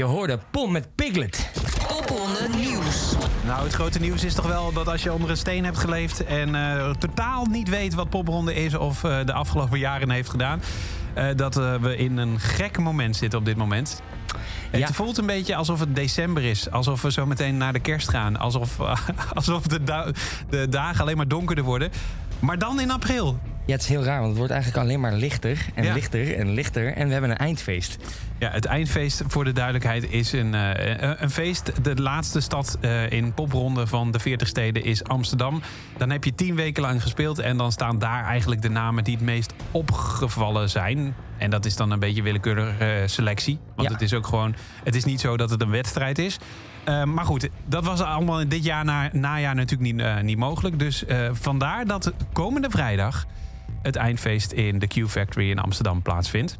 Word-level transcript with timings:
Je 0.00 0.06
hoorde 0.06 0.38
Pom 0.50 0.72
met 0.72 0.94
Piglet. 0.94 1.50
Popronde 1.88 2.48
Nieuws. 2.56 3.12
Nou, 3.44 3.64
het 3.64 3.72
grote 3.72 4.00
nieuws 4.00 4.24
is 4.24 4.34
toch 4.34 4.46
wel 4.46 4.72
dat 4.72 4.88
als 4.88 5.02
je 5.02 5.12
onder 5.12 5.30
een 5.30 5.36
steen 5.36 5.64
hebt 5.64 5.78
geleefd... 5.78 6.24
en 6.24 6.54
eh, 6.54 6.90
totaal 6.90 7.44
niet 7.44 7.68
weet 7.68 7.94
wat 7.94 8.08
popronde 8.08 8.54
is 8.54 8.74
of 8.74 9.04
eh, 9.04 9.18
de 9.24 9.32
afgelopen 9.32 9.78
jaren 9.78 10.10
heeft 10.10 10.28
gedaan... 10.28 10.62
eh, 11.14 11.26
dat 11.36 11.54
we 11.54 11.96
in 11.96 12.16
een 12.16 12.40
gek 12.40 12.78
moment 12.78 13.16
zitten 13.16 13.38
op 13.38 13.44
dit 13.44 13.56
moment. 13.56 14.02
Ja. 14.72 14.86
Het 14.86 14.94
voelt 14.94 15.18
een 15.18 15.26
beetje 15.26 15.54
alsof 15.56 15.80
het 15.80 15.94
december 15.94 16.42
is. 16.42 16.70
Alsof 16.70 17.02
we 17.02 17.12
zo 17.12 17.26
meteen 17.26 17.56
naar 17.56 17.72
de 17.72 17.80
kerst 17.80 18.08
gaan. 18.08 18.36
Alsof, 18.36 18.80
alsof 19.34 19.62
de, 19.62 19.82
da- 19.84 20.12
de 20.50 20.68
dagen 20.68 21.00
alleen 21.00 21.16
maar 21.16 21.28
donkerder 21.28 21.64
worden. 21.64 21.90
Maar 22.38 22.58
dan 22.58 22.80
in 22.80 22.90
april. 22.90 23.38
Ja, 23.66 23.72
het 23.76 23.82
is 23.84 23.88
heel 23.88 24.04
raar, 24.04 24.16
want 24.18 24.28
het 24.28 24.36
wordt 24.36 24.52
eigenlijk 24.52 24.82
alleen 24.82 25.00
maar 25.00 25.12
lichter 25.12 25.66
en 25.74 25.84
Ja. 25.84 25.92
lichter 25.92 26.34
en 26.36 26.50
lichter. 26.50 26.92
En 26.94 27.06
we 27.06 27.12
hebben 27.12 27.30
een 27.30 27.36
eindfeest. 27.36 27.96
Ja, 28.38 28.50
het 28.50 28.64
eindfeest, 28.64 29.22
voor 29.26 29.44
de 29.44 29.52
duidelijkheid, 29.52 30.10
is 30.10 30.32
een, 30.32 30.54
eh, 30.54 31.14
een 31.20 31.30
feest. 31.30 31.84
De 31.84 32.02
laatste 32.02 32.40
stad 32.40 32.78
eh, 32.80 33.10
in 33.10 33.34
popronde 33.34 33.86
van 33.86 34.10
de 34.10 34.18
40 34.18 34.48
steden 34.48 34.84
is 34.84 35.04
Amsterdam. 35.04 35.62
Dan 35.96 36.10
heb 36.10 36.24
je 36.24 36.34
tien 36.34 36.54
weken 36.54 36.82
lang 36.82 37.02
gespeeld 37.02 37.38
en 37.38 37.56
dan 37.56 37.72
staan 37.72 37.98
daar 37.98 38.24
eigenlijk 38.24 38.62
de 38.62 38.68
namen 38.70 39.04
die 39.04 39.14
het 39.14 39.24
meest 39.24 39.52
opgevallen 39.70 40.70
zijn. 40.70 41.14
En 41.38 41.50
dat 41.50 41.64
is 41.64 41.76
dan 41.76 41.90
een 41.90 41.98
beetje 41.98 42.22
willekeurige 42.22 42.84
eh, 42.84 43.06
selectie. 43.06 43.58
Want 43.74 43.88
Ja. 43.88 43.94
het 43.94 44.02
is 44.02 44.14
ook 44.14 44.26
gewoon, 44.26 44.54
het 44.84 44.94
is 44.94 45.04
niet 45.04 45.20
zo 45.20 45.36
dat 45.36 45.50
het 45.50 45.60
een 45.62 45.70
wedstrijd 45.70 46.18
is. 46.18 46.38
Maar 47.04 47.24
goed, 47.24 47.48
dat 47.66 47.84
was 47.84 48.00
allemaal 48.00 48.48
dit 48.48 48.64
jaar 48.64 48.84
na, 48.84 49.08
najaar 49.12 49.54
natuurlijk 49.54 49.92
niet, 49.94 50.22
niet 50.22 50.36
mogelijk. 50.38 50.78
Dus 50.78 51.04
vandaar 51.32 51.86
dat 51.86 52.12
komende 52.32 52.70
vrijdag 52.70 53.26
het 53.82 53.96
eindfeest 53.96 54.52
in 54.52 54.78
de 54.78 54.86
Q 54.86 55.08
Factory 55.08 55.50
in 55.50 55.58
Amsterdam 55.58 56.02
plaatsvindt. 56.02 56.58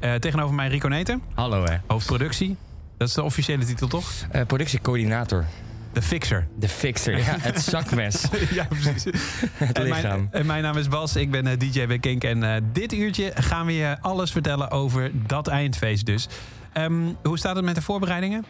Eh, 0.00 0.14
tegenover 0.14 0.54
mij 0.54 0.68
Rico 0.68 0.88
Neten, 0.88 1.22
Hallo 1.34 1.64
hè. 1.64 1.76
hoofdproductie. 1.86 2.56
Dat 2.96 3.08
is 3.08 3.14
de 3.14 3.22
officiële 3.22 3.64
titel, 3.64 3.88
toch? 3.88 4.10
Eh, 4.30 4.42
productiecoördinator. 4.46 5.44
De 5.92 6.02
Fixer. 6.02 6.46
De 6.58 6.68
fixer. 6.68 7.18
Ja, 7.18 7.24
het 7.40 7.60
zakmes. 7.62 8.24
ja, 8.54 8.64
precies. 8.64 9.04
Het 9.54 9.78
En 9.78 9.82
lichaam. 9.84 10.02
mijn, 10.02 10.28
en 10.30 10.46
mijn 10.46 10.62
naam 10.62 10.76
is 10.76 10.88
Bas, 10.88 11.16
ik 11.16 11.30
ben 11.30 11.46
eh, 11.46 11.58
DJ 11.58 11.86
bij 11.86 11.98
Kink. 11.98 12.24
En 12.24 12.70
dit 12.72 12.92
uurtje 12.92 13.32
gaan 13.34 13.66
we 13.66 13.72
je 13.74 13.96
alles 14.00 14.30
vertellen 14.32 14.70
over 14.70 15.10
dat 15.26 15.48
eindfeest 15.48 16.06
dus. 16.06 16.28
Ehm, 16.72 16.92
hoe 17.22 17.38
staat 17.38 17.56
het 17.56 17.64
met 17.64 17.74
de 17.74 17.82
voorbereidingen? 17.82 18.44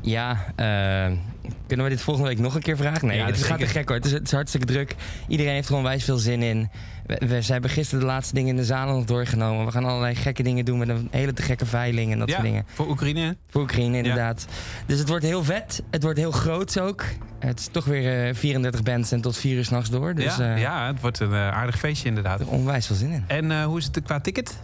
Ja, 0.00 0.44
kunnen 1.66 1.84
we 1.86 1.88
dit 1.92 2.00
volgende 2.00 2.28
week 2.28 2.38
nog 2.38 2.54
een 2.54 2.62
keer 2.62 2.76
vragen? 2.76 3.06
Nee, 3.08 3.16
Ja, 3.18 3.26
het 3.26 3.42
gaat 3.42 3.58
te 3.58 3.66
gek 3.66 3.88
hoor. 3.88 3.96
Het 3.96 4.06
is, 4.06 4.12
het 4.12 4.22
is 4.22 4.32
hartstikke 4.32 4.66
druk. 4.66 4.94
Iedereen 5.28 5.52
heeft 5.52 5.66
gewoon 5.66 5.82
wijs 5.82 6.04
veel 6.04 6.16
zin 6.18 6.42
in. 6.42 6.70
We, 7.06 7.26
we, 7.26 7.42
ze 7.42 7.52
hebben 7.52 7.70
gisteren 7.70 8.00
de 8.00 8.06
laatste 8.06 8.34
dingen 8.34 8.50
in 8.50 8.56
de 8.56 8.64
zaal 8.64 8.94
nog 8.94 9.04
doorgenomen. 9.04 9.64
We 9.66 9.72
gaan 9.72 9.84
allerlei 9.84 10.14
gekke 10.14 10.42
dingen 10.42 10.64
doen 10.64 10.78
met 10.78 10.88
een 10.88 11.08
hele 11.10 11.32
te 11.32 11.42
gekke 11.42 11.66
veiling 11.66 12.12
en 12.12 12.18
dat 12.18 12.28
ja, 12.28 12.34
soort 12.34 12.46
dingen. 12.46 12.64
voor 12.66 12.88
Oekraïne. 12.88 13.36
Voor 13.48 13.60
Oekraïne 13.62 13.96
inderdaad. 13.96 14.46
Dus 14.86 14.98
het 14.98 15.08
wordt 15.08 15.24
heel 15.24 15.44
vet. 15.44 15.82
Het 15.90 16.02
wordt 16.02 16.18
heel 16.18 16.30
groot 16.30 16.80
ook. 16.80 17.04
Het 17.38 17.58
is 17.58 17.68
toch 17.70 17.84
weer 17.84 18.28
eh, 18.28 18.34
34 18.34 18.82
bands 18.82 19.12
en 19.12 19.20
tot 19.20 19.36
4 19.36 19.56
uur 19.56 19.64
s'nachts 19.64 19.90
door. 19.90 20.14
Dus 20.14 20.36
ja, 20.36 20.54
eh, 20.54 20.60
ja, 20.60 20.86
het 20.86 21.00
wordt 21.00 21.20
een 21.20 21.32
eh, 21.32 21.48
aardig 21.48 21.78
feestje 21.78 22.08
inderdaad. 22.08 22.40
er 22.40 22.48
onwijs 22.48 22.86
veel 22.86 22.96
zin 22.96 23.12
in. 23.12 23.24
En 23.26 23.50
eh, 23.50 23.64
hoe 23.64 23.78
is 23.78 23.84
het 23.84 24.02
qua 24.02 24.20
ticket? 24.20 24.58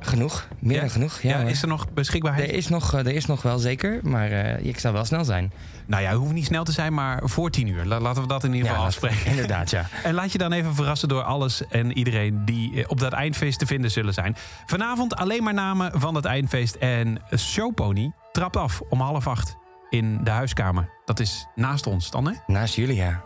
Genoeg. 0.00 0.48
Meer 0.58 0.74
Ja? 0.74 0.80
dan 0.80 0.90
genoeg. 0.90 1.20
Ja, 1.20 1.38
is 1.38 1.62
er 1.62 1.68
nog 1.68 1.92
beschikbaarheid? 1.92 2.48
er, 2.48 2.54
is 2.54 2.68
nog, 2.68 2.94
eh, 2.94 2.98
er 3.00 3.14
is 3.14 3.26
nog 3.26 3.42
wel 3.42 3.58
zeker, 3.58 4.00
maar 4.02 4.30
eh, 4.30 4.64
ik 4.66 4.78
zou 4.78 4.94
wel 4.94 5.04
snel 5.04 5.24
zijn. 5.24 5.52
Nou 5.86 6.02
ja, 6.02 6.14
hoeft 6.14 6.32
niet 6.32 6.44
snel 6.44 6.64
te 6.64 6.72
zijn, 6.72 6.94
maar 6.94 7.20
voor 7.24 7.50
tien 7.50 7.66
uur. 7.66 7.84
La- 7.84 8.00
Laten 8.00 8.22
we 8.22 8.28
dat 8.28 8.44
in 8.44 8.52
ieder 8.54 8.68
geval 8.68 8.84
afspreken. 8.84 9.26
Inderdaad, 9.30 9.70
ja. 9.70 9.86
En 10.04 10.14
laat 10.14 10.32
je 10.32 10.38
dan 10.38 10.52
even 10.52 10.74
verrassen 10.74 11.08
door 11.08 11.22
alles 11.22 11.66
en 11.68 11.92
iedereen 11.98 12.44
die 12.44 12.76
eh, 12.76 12.84
op 12.88 13.00
dat 13.00 13.12
eindfeest 13.12 13.58
te 13.58 13.66
vinden 13.66 13.90
zullen 13.90 14.14
zijn. 14.14 14.36
Vanavond 14.66 15.16
alleen 15.16 15.42
maar 15.42 15.54
namen 15.54 16.00
van 16.00 16.14
dat 16.14 16.24
eindfeest. 16.24 16.74
En 16.74 17.18
Showpony 17.36 18.12
trapt 18.32 18.56
af 18.56 18.80
om 18.88 19.00
half 19.00 19.26
acht 19.26 19.56
in 19.90 20.20
de 20.24 20.30
huiskamer. 20.30 20.88
Dat 21.04 21.20
is 21.20 21.46
naast 21.54 21.86
ons 21.86 22.10
dan, 22.10 22.26
hè? 22.26 22.32
Naast 22.46 22.74
jullie, 22.74 22.96
ja. 22.96 23.22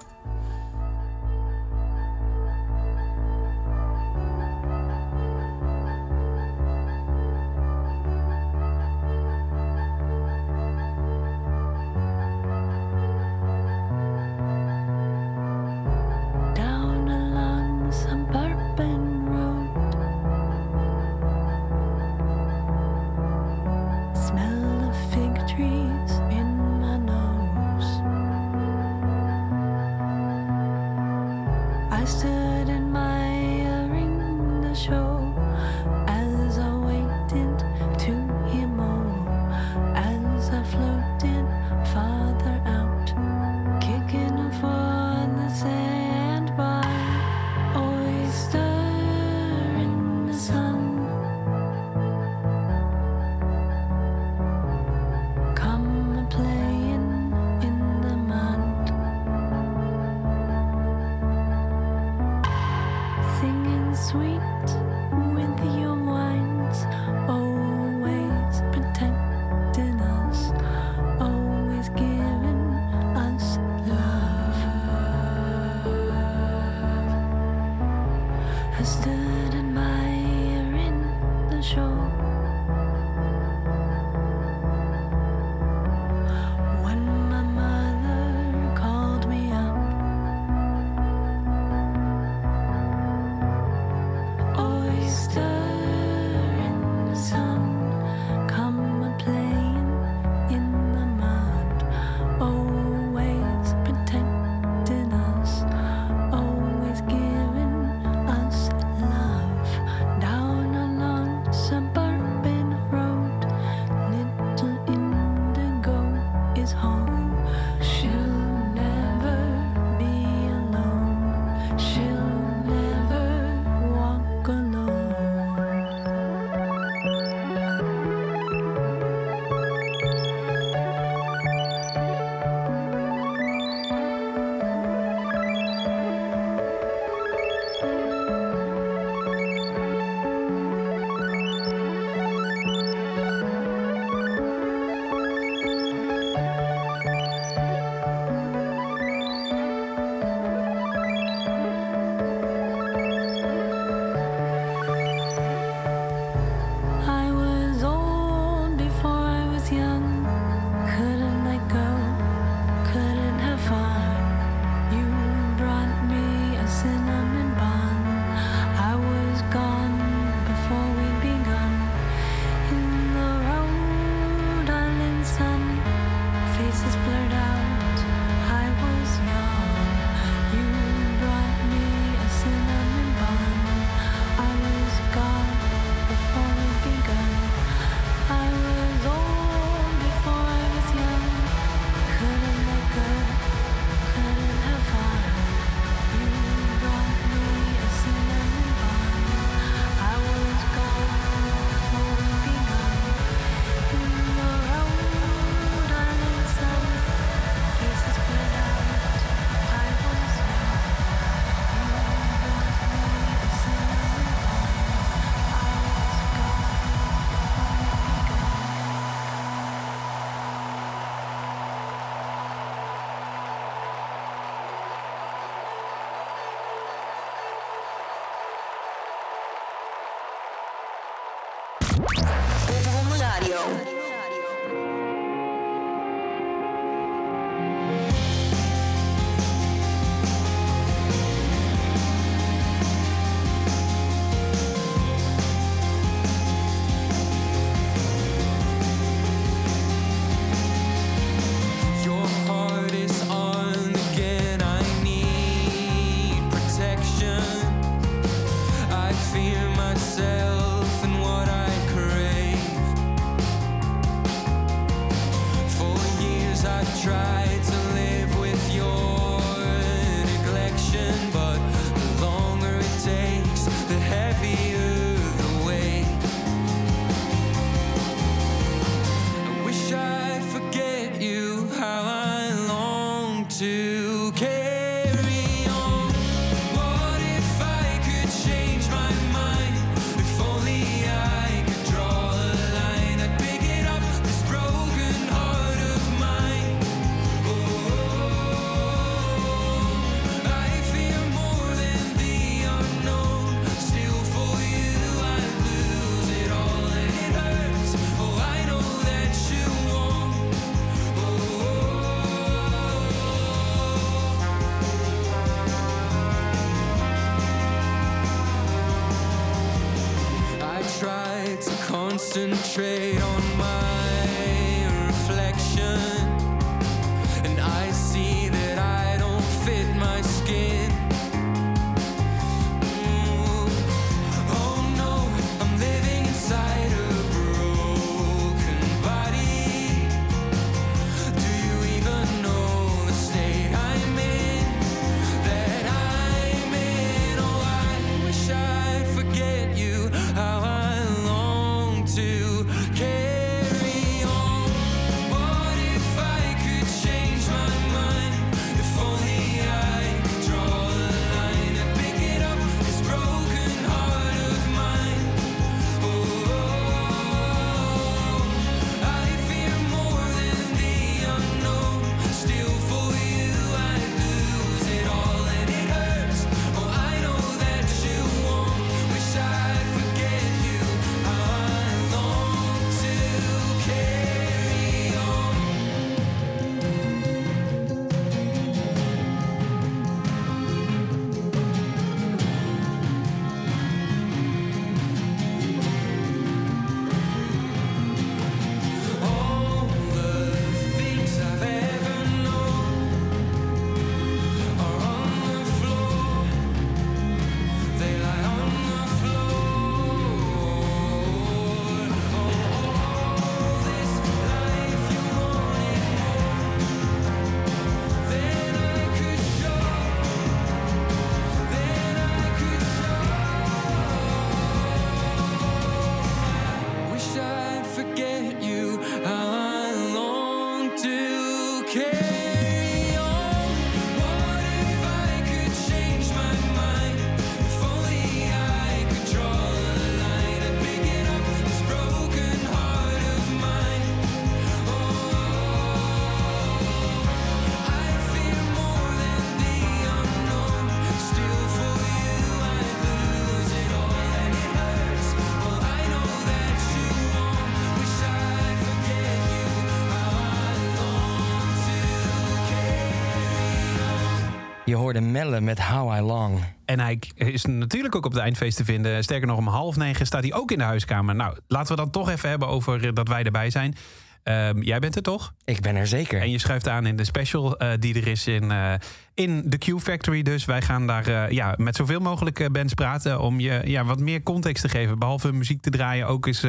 Je 464.94 465.00
hoorde 465.00 465.20
Melle 465.20 465.60
met 465.60 465.80
How 465.80 466.16
I 466.16 466.20
Long. 466.20 466.64
En 466.84 467.00
hij 467.00 467.18
is 467.34 467.64
natuurlijk 467.64 468.14
ook 468.14 468.24
op 468.24 468.32
het 468.32 468.40
eindfeest 468.40 468.76
te 468.76 468.84
vinden. 468.84 469.22
Sterker 469.22 469.46
nog, 469.46 469.58
om 469.58 469.66
half 469.66 469.96
negen 469.96 470.26
staat 470.26 470.42
hij 470.42 470.54
ook 470.54 470.70
in 470.70 470.78
de 470.78 470.84
huiskamer. 470.84 471.34
Nou, 471.34 471.56
laten 471.68 471.96
we 471.96 472.02
dan 472.02 472.10
toch 472.10 472.28
even 472.28 472.48
hebben 472.48 472.68
over 472.68 473.06
eh, 473.06 473.12
dat 473.14 473.28
wij 473.28 473.42
erbij 473.42 473.70
zijn. 473.70 473.96
Ehm, 474.44 474.82
jij 474.82 474.98
bent 474.98 475.16
er 475.16 475.22
toch? 475.22 475.54
Ik 475.64 475.80
ben 475.80 475.96
er 475.96 476.06
zeker. 476.06 476.40
En 476.40 476.50
je 476.50 476.58
schuift 476.58 476.88
aan 476.88 477.06
in 477.06 477.16
de 477.16 477.24
special 477.24 477.76
eh, 477.76 477.90
die 477.98 478.14
er 478.14 478.26
is 478.26 478.46
in, 478.46 478.70
eh, 478.70 478.94
in 479.34 479.62
de 479.66 479.78
Q 479.78 480.00
Factory. 480.00 480.42
Dus 480.42 480.64
wij 480.64 480.82
gaan 480.82 481.06
daar 481.06 481.26
eh, 481.26 481.50
ja, 481.50 481.74
met 481.76 481.96
zoveel 481.96 482.20
mogelijk 482.20 482.72
bands 482.72 482.94
praten... 482.94 483.40
om 483.40 483.60
je 483.60 483.80
ja, 483.84 484.04
wat 484.04 484.20
meer 484.20 484.42
context 484.42 484.82
te 484.82 484.88
geven. 484.88 485.18
Behalve 485.18 485.52
muziek 485.52 485.80
te 485.80 485.90
draaien, 485.90 486.26
ook 486.26 486.46
eens 486.46 486.64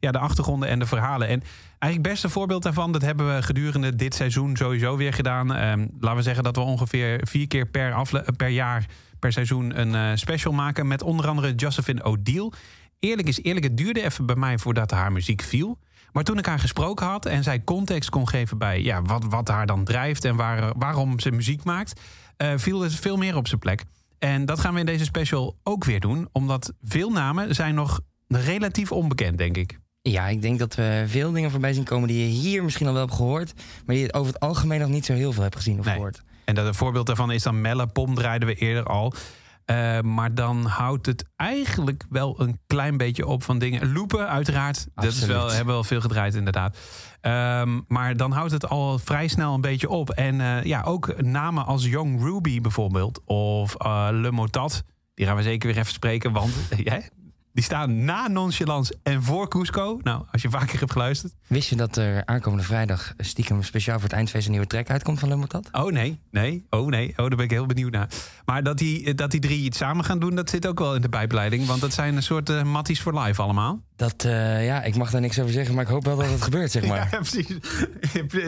ja, 0.00 0.10
de 0.10 0.18
achtergronden 0.18 0.68
en 0.68 0.78
de 0.78 0.86
verhalen. 0.86 1.28
En 1.28 1.42
eigenlijk 1.78 1.92
het 1.92 2.02
beste 2.02 2.28
voorbeeld 2.28 2.62
daarvan... 2.62 2.92
dat 2.92 3.02
hebben 3.02 3.34
we 3.34 3.42
gedurende 3.42 3.96
dit 3.96 4.14
seizoen 4.14 4.56
sowieso 4.56 4.96
weer 4.96 5.12
gedaan. 5.12 5.54
Ehm, 5.54 5.86
laten 6.00 6.16
we 6.16 6.22
zeggen 6.22 6.44
dat 6.44 6.56
we 6.56 6.62
ongeveer 6.62 7.20
vier 7.24 7.46
keer 7.46 7.66
per, 7.66 7.92
afle- 7.92 8.24
per 8.36 8.48
jaar... 8.48 8.86
per 9.18 9.32
seizoen 9.32 9.80
een 9.80 10.18
special 10.18 10.52
maken... 10.52 10.86
met 10.86 11.02
onder 11.02 11.28
andere 11.28 11.54
Josephine 11.54 12.04
O'Deal. 12.04 12.52
Eerlijk 12.98 13.28
is 13.28 13.42
eerlijk, 13.42 13.64
het 13.64 13.76
duurde 13.76 14.02
even 14.02 14.26
bij 14.26 14.36
mij 14.36 14.58
voordat 14.58 14.90
haar 14.90 15.12
muziek 15.12 15.42
viel... 15.42 15.78
Maar 16.12 16.24
toen 16.24 16.38
ik 16.38 16.46
haar 16.46 16.58
gesproken 16.58 17.06
had 17.06 17.26
en 17.26 17.42
zij 17.42 17.64
context 17.64 18.10
kon 18.10 18.28
geven 18.28 18.58
bij 18.58 18.82
ja, 18.82 19.02
wat, 19.02 19.24
wat 19.24 19.48
haar 19.48 19.66
dan 19.66 19.84
drijft 19.84 20.24
en 20.24 20.36
waar, 20.36 20.72
waarom 20.76 21.20
ze 21.20 21.30
muziek 21.30 21.64
maakt, 21.64 22.00
eh, 22.36 22.52
viel 22.56 22.80
het 22.80 22.94
veel 22.94 23.16
meer 23.16 23.36
op 23.36 23.48
zijn 23.48 23.60
plek. 23.60 23.84
En 24.18 24.44
dat 24.44 24.60
gaan 24.60 24.74
we 24.74 24.80
in 24.80 24.86
deze 24.86 25.04
special 25.04 25.56
ook 25.62 25.84
weer 25.84 26.00
doen, 26.00 26.28
omdat 26.32 26.72
veel 26.82 27.10
namen 27.10 27.54
zijn 27.54 27.74
nog 27.74 28.00
relatief 28.28 28.92
onbekend, 28.92 29.38
denk 29.38 29.56
ik. 29.56 29.78
Ja, 30.02 30.28
ik 30.28 30.42
denk 30.42 30.58
dat 30.58 30.74
we 30.74 31.04
veel 31.06 31.32
dingen 31.32 31.50
voorbij 31.50 31.72
zien 31.72 31.84
komen 31.84 32.08
die 32.08 32.18
je 32.26 32.30
hier 32.40 32.64
misschien 32.64 32.86
al 32.86 32.92
wel 32.92 33.02
hebt 33.02 33.14
gehoord. 33.14 33.52
Maar 33.86 33.94
die 33.94 34.04
je 34.04 34.12
over 34.12 34.32
het 34.32 34.42
algemeen 34.42 34.80
nog 34.80 34.88
niet 34.88 35.04
zo 35.04 35.12
heel 35.12 35.32
veel 35.32 35.42
hebt 35.42 35.56
gezien 35.56 35.78
of 35.78 35.84
Nee. 35.84 35.94
gehoord. 35.94 36.22
En 36.44 36.54
dat, 36.54 36.66
een 36.66 36.74
voorbeeld 36.74 37.06
daarvan 37.06 37.30
is 37.32 37.42
dan 37.42 37.60
Melle 37.60 37.86
Pom, 37.86 38.14
draaiden 38.14 38.48
we 38.48 38.54
eerder 38.54 38.84
al. 38.84 39.12
Eh, 39.70 40.00
maar 40.00 40.34
dan 40.34 40.64
houdt 40.64 41.06
het 41.06 41.24
eigenlijk 41.36 42.04
wel 42.08 42.40
een 42.40 42.58
klein 42.66 42.96
beetje 42.96 43.26
op 43.26 43.42
van 43.42 43.58
dingen. 43.58 43.92
Loepen, 43.92 44.28
uiteraard. 44.28 44.86
Dat 44.94 45.04
is 45.04 45.24
wel, 45.24 45.46
hebben 45.46 45.66
we 45.66 45.72
wel 45.72 45.84
veel 45.84 46.00
gedraaid, 46.00 46.34
inderdaad. 46.34 46.78
Ehm, 47.20 47.80
maar 47.86 48.16
dan 48.16 48.32
houdt 48.32 48.52
het 48.52 48.68
al 48.68 48.98
vrij 48.98 49.28
snel 49.28 49.54
een 49.54 49.60
beetje 49.60 49.88
op. 49.88 50.10
En 50.10 50.40
eh, 50.40 50.64
ja, 50.64 50.82
ook 50.82 51.22
namen 51.22 51.66
als 51.66 51.86
Young 51.86 52.22
Ruby 52.22 52.60
bijvoorbeeld. 52.60 53.20
Of 53.24 53.74
eh, 53.74 54.08
Le 54.10 54.30
Motat. 54.30 54.84
Die 55.14 55.26
gaan 55.26 55.36
we 55.36 55.42
zeker 55.42 55.68
weer 55.68 55.78
even 55.78 55.92
spreken. 55.92 56.32
Want 56.32 56.52
ja, 56.76 57.00
die 57.52 57.64
staan 57.64 58.04
na 58.04 58.28
Nonchalance 58.28 58.98
en 59.02 59.22
voor 59.22 59.48
Cusco. 59.48 59.98
Nou, 60.02 60.24
als 60.32 60.42
je 60.42 60.50
vaker 60.50 60.78
hebt 60.78 60.92
geluisterd. 60.92 61.32
Wist 61.46 61.68
je 61.68 61.76
dat 61.76 61.96
er 61.96 62.26
aankomende 62.26 62.64
vrijdag 62.64 63.14
stiekem 63.18 63.62
speciaal 63.62 63.94
voor 63.94 64.08
het 64.08 64.12
eindfeest 64.12 64.44
een 64.44 64.50
nieuwe 64.50 64.66
track 64.66 64.90
uitkomt 64.90 65.18
van 65.18 65.28
Lumbertad? 65.28 65.68
Oh, 65.72 65.92
nee, 65.92 66.20
nee, 66.30 66.66
oh 66.70 66.86
nee. 66.86 67.08
Oh, 67.08 67.16
daar 67.16 67.28
ben 67.28 67.44
ik 67.44 67.50
heel 67.50 67.66
benieuwd 67.66 67.92
naar. 67.92 68.08
Maar 68.44 68.62
dat 68.62 68.78
die, 68.78 69.14
dat 69.14 69.30
die 69.30 69.40
drie 69.40 69.64
iets 69.64 69.78
samen 69.78 70.04
gaan 70.04 70.18
doen, 70.18 70.34
dat 70.34 70.50
zit 70.50 70.66
ook 70.66 70.78
wel 70.78 70.94
in 70.94 71.02
de 71.02 71.08
bijpleiding. 71.08 71.66
Want 71.66 71.80
dat 71.80 71.92
zijn 71.92 72.16
een 72.16 72.22
soort 72.22 72.48
eh, 72.48 72.62
matties 72.62 73.00
voor 73.00 73.18
live 73.20 73.42
allemaal. 73.42 73.80
Dat, 74.00 74.24
eh, 74.24 74.64
ja, 74.66 74.82
ik 74.82 74.96
mag 74.96 75.10
daar 75.10 75.20
niks 75.20 75.38
over 75.38 75.52
zeggen, 75.52 75.74
maar 75.74 75.84
ik 75.84 75.90
hoop 75.90 76.04
wel 76.04 76.16
dat 76.16 76.26
het 76.30 76.42
gebeurt, 76.42 76.70
zeg 76.70 76.84
maar. 76.90 77.08
Ja, 77.10 77.16
precies. 77.18 77.46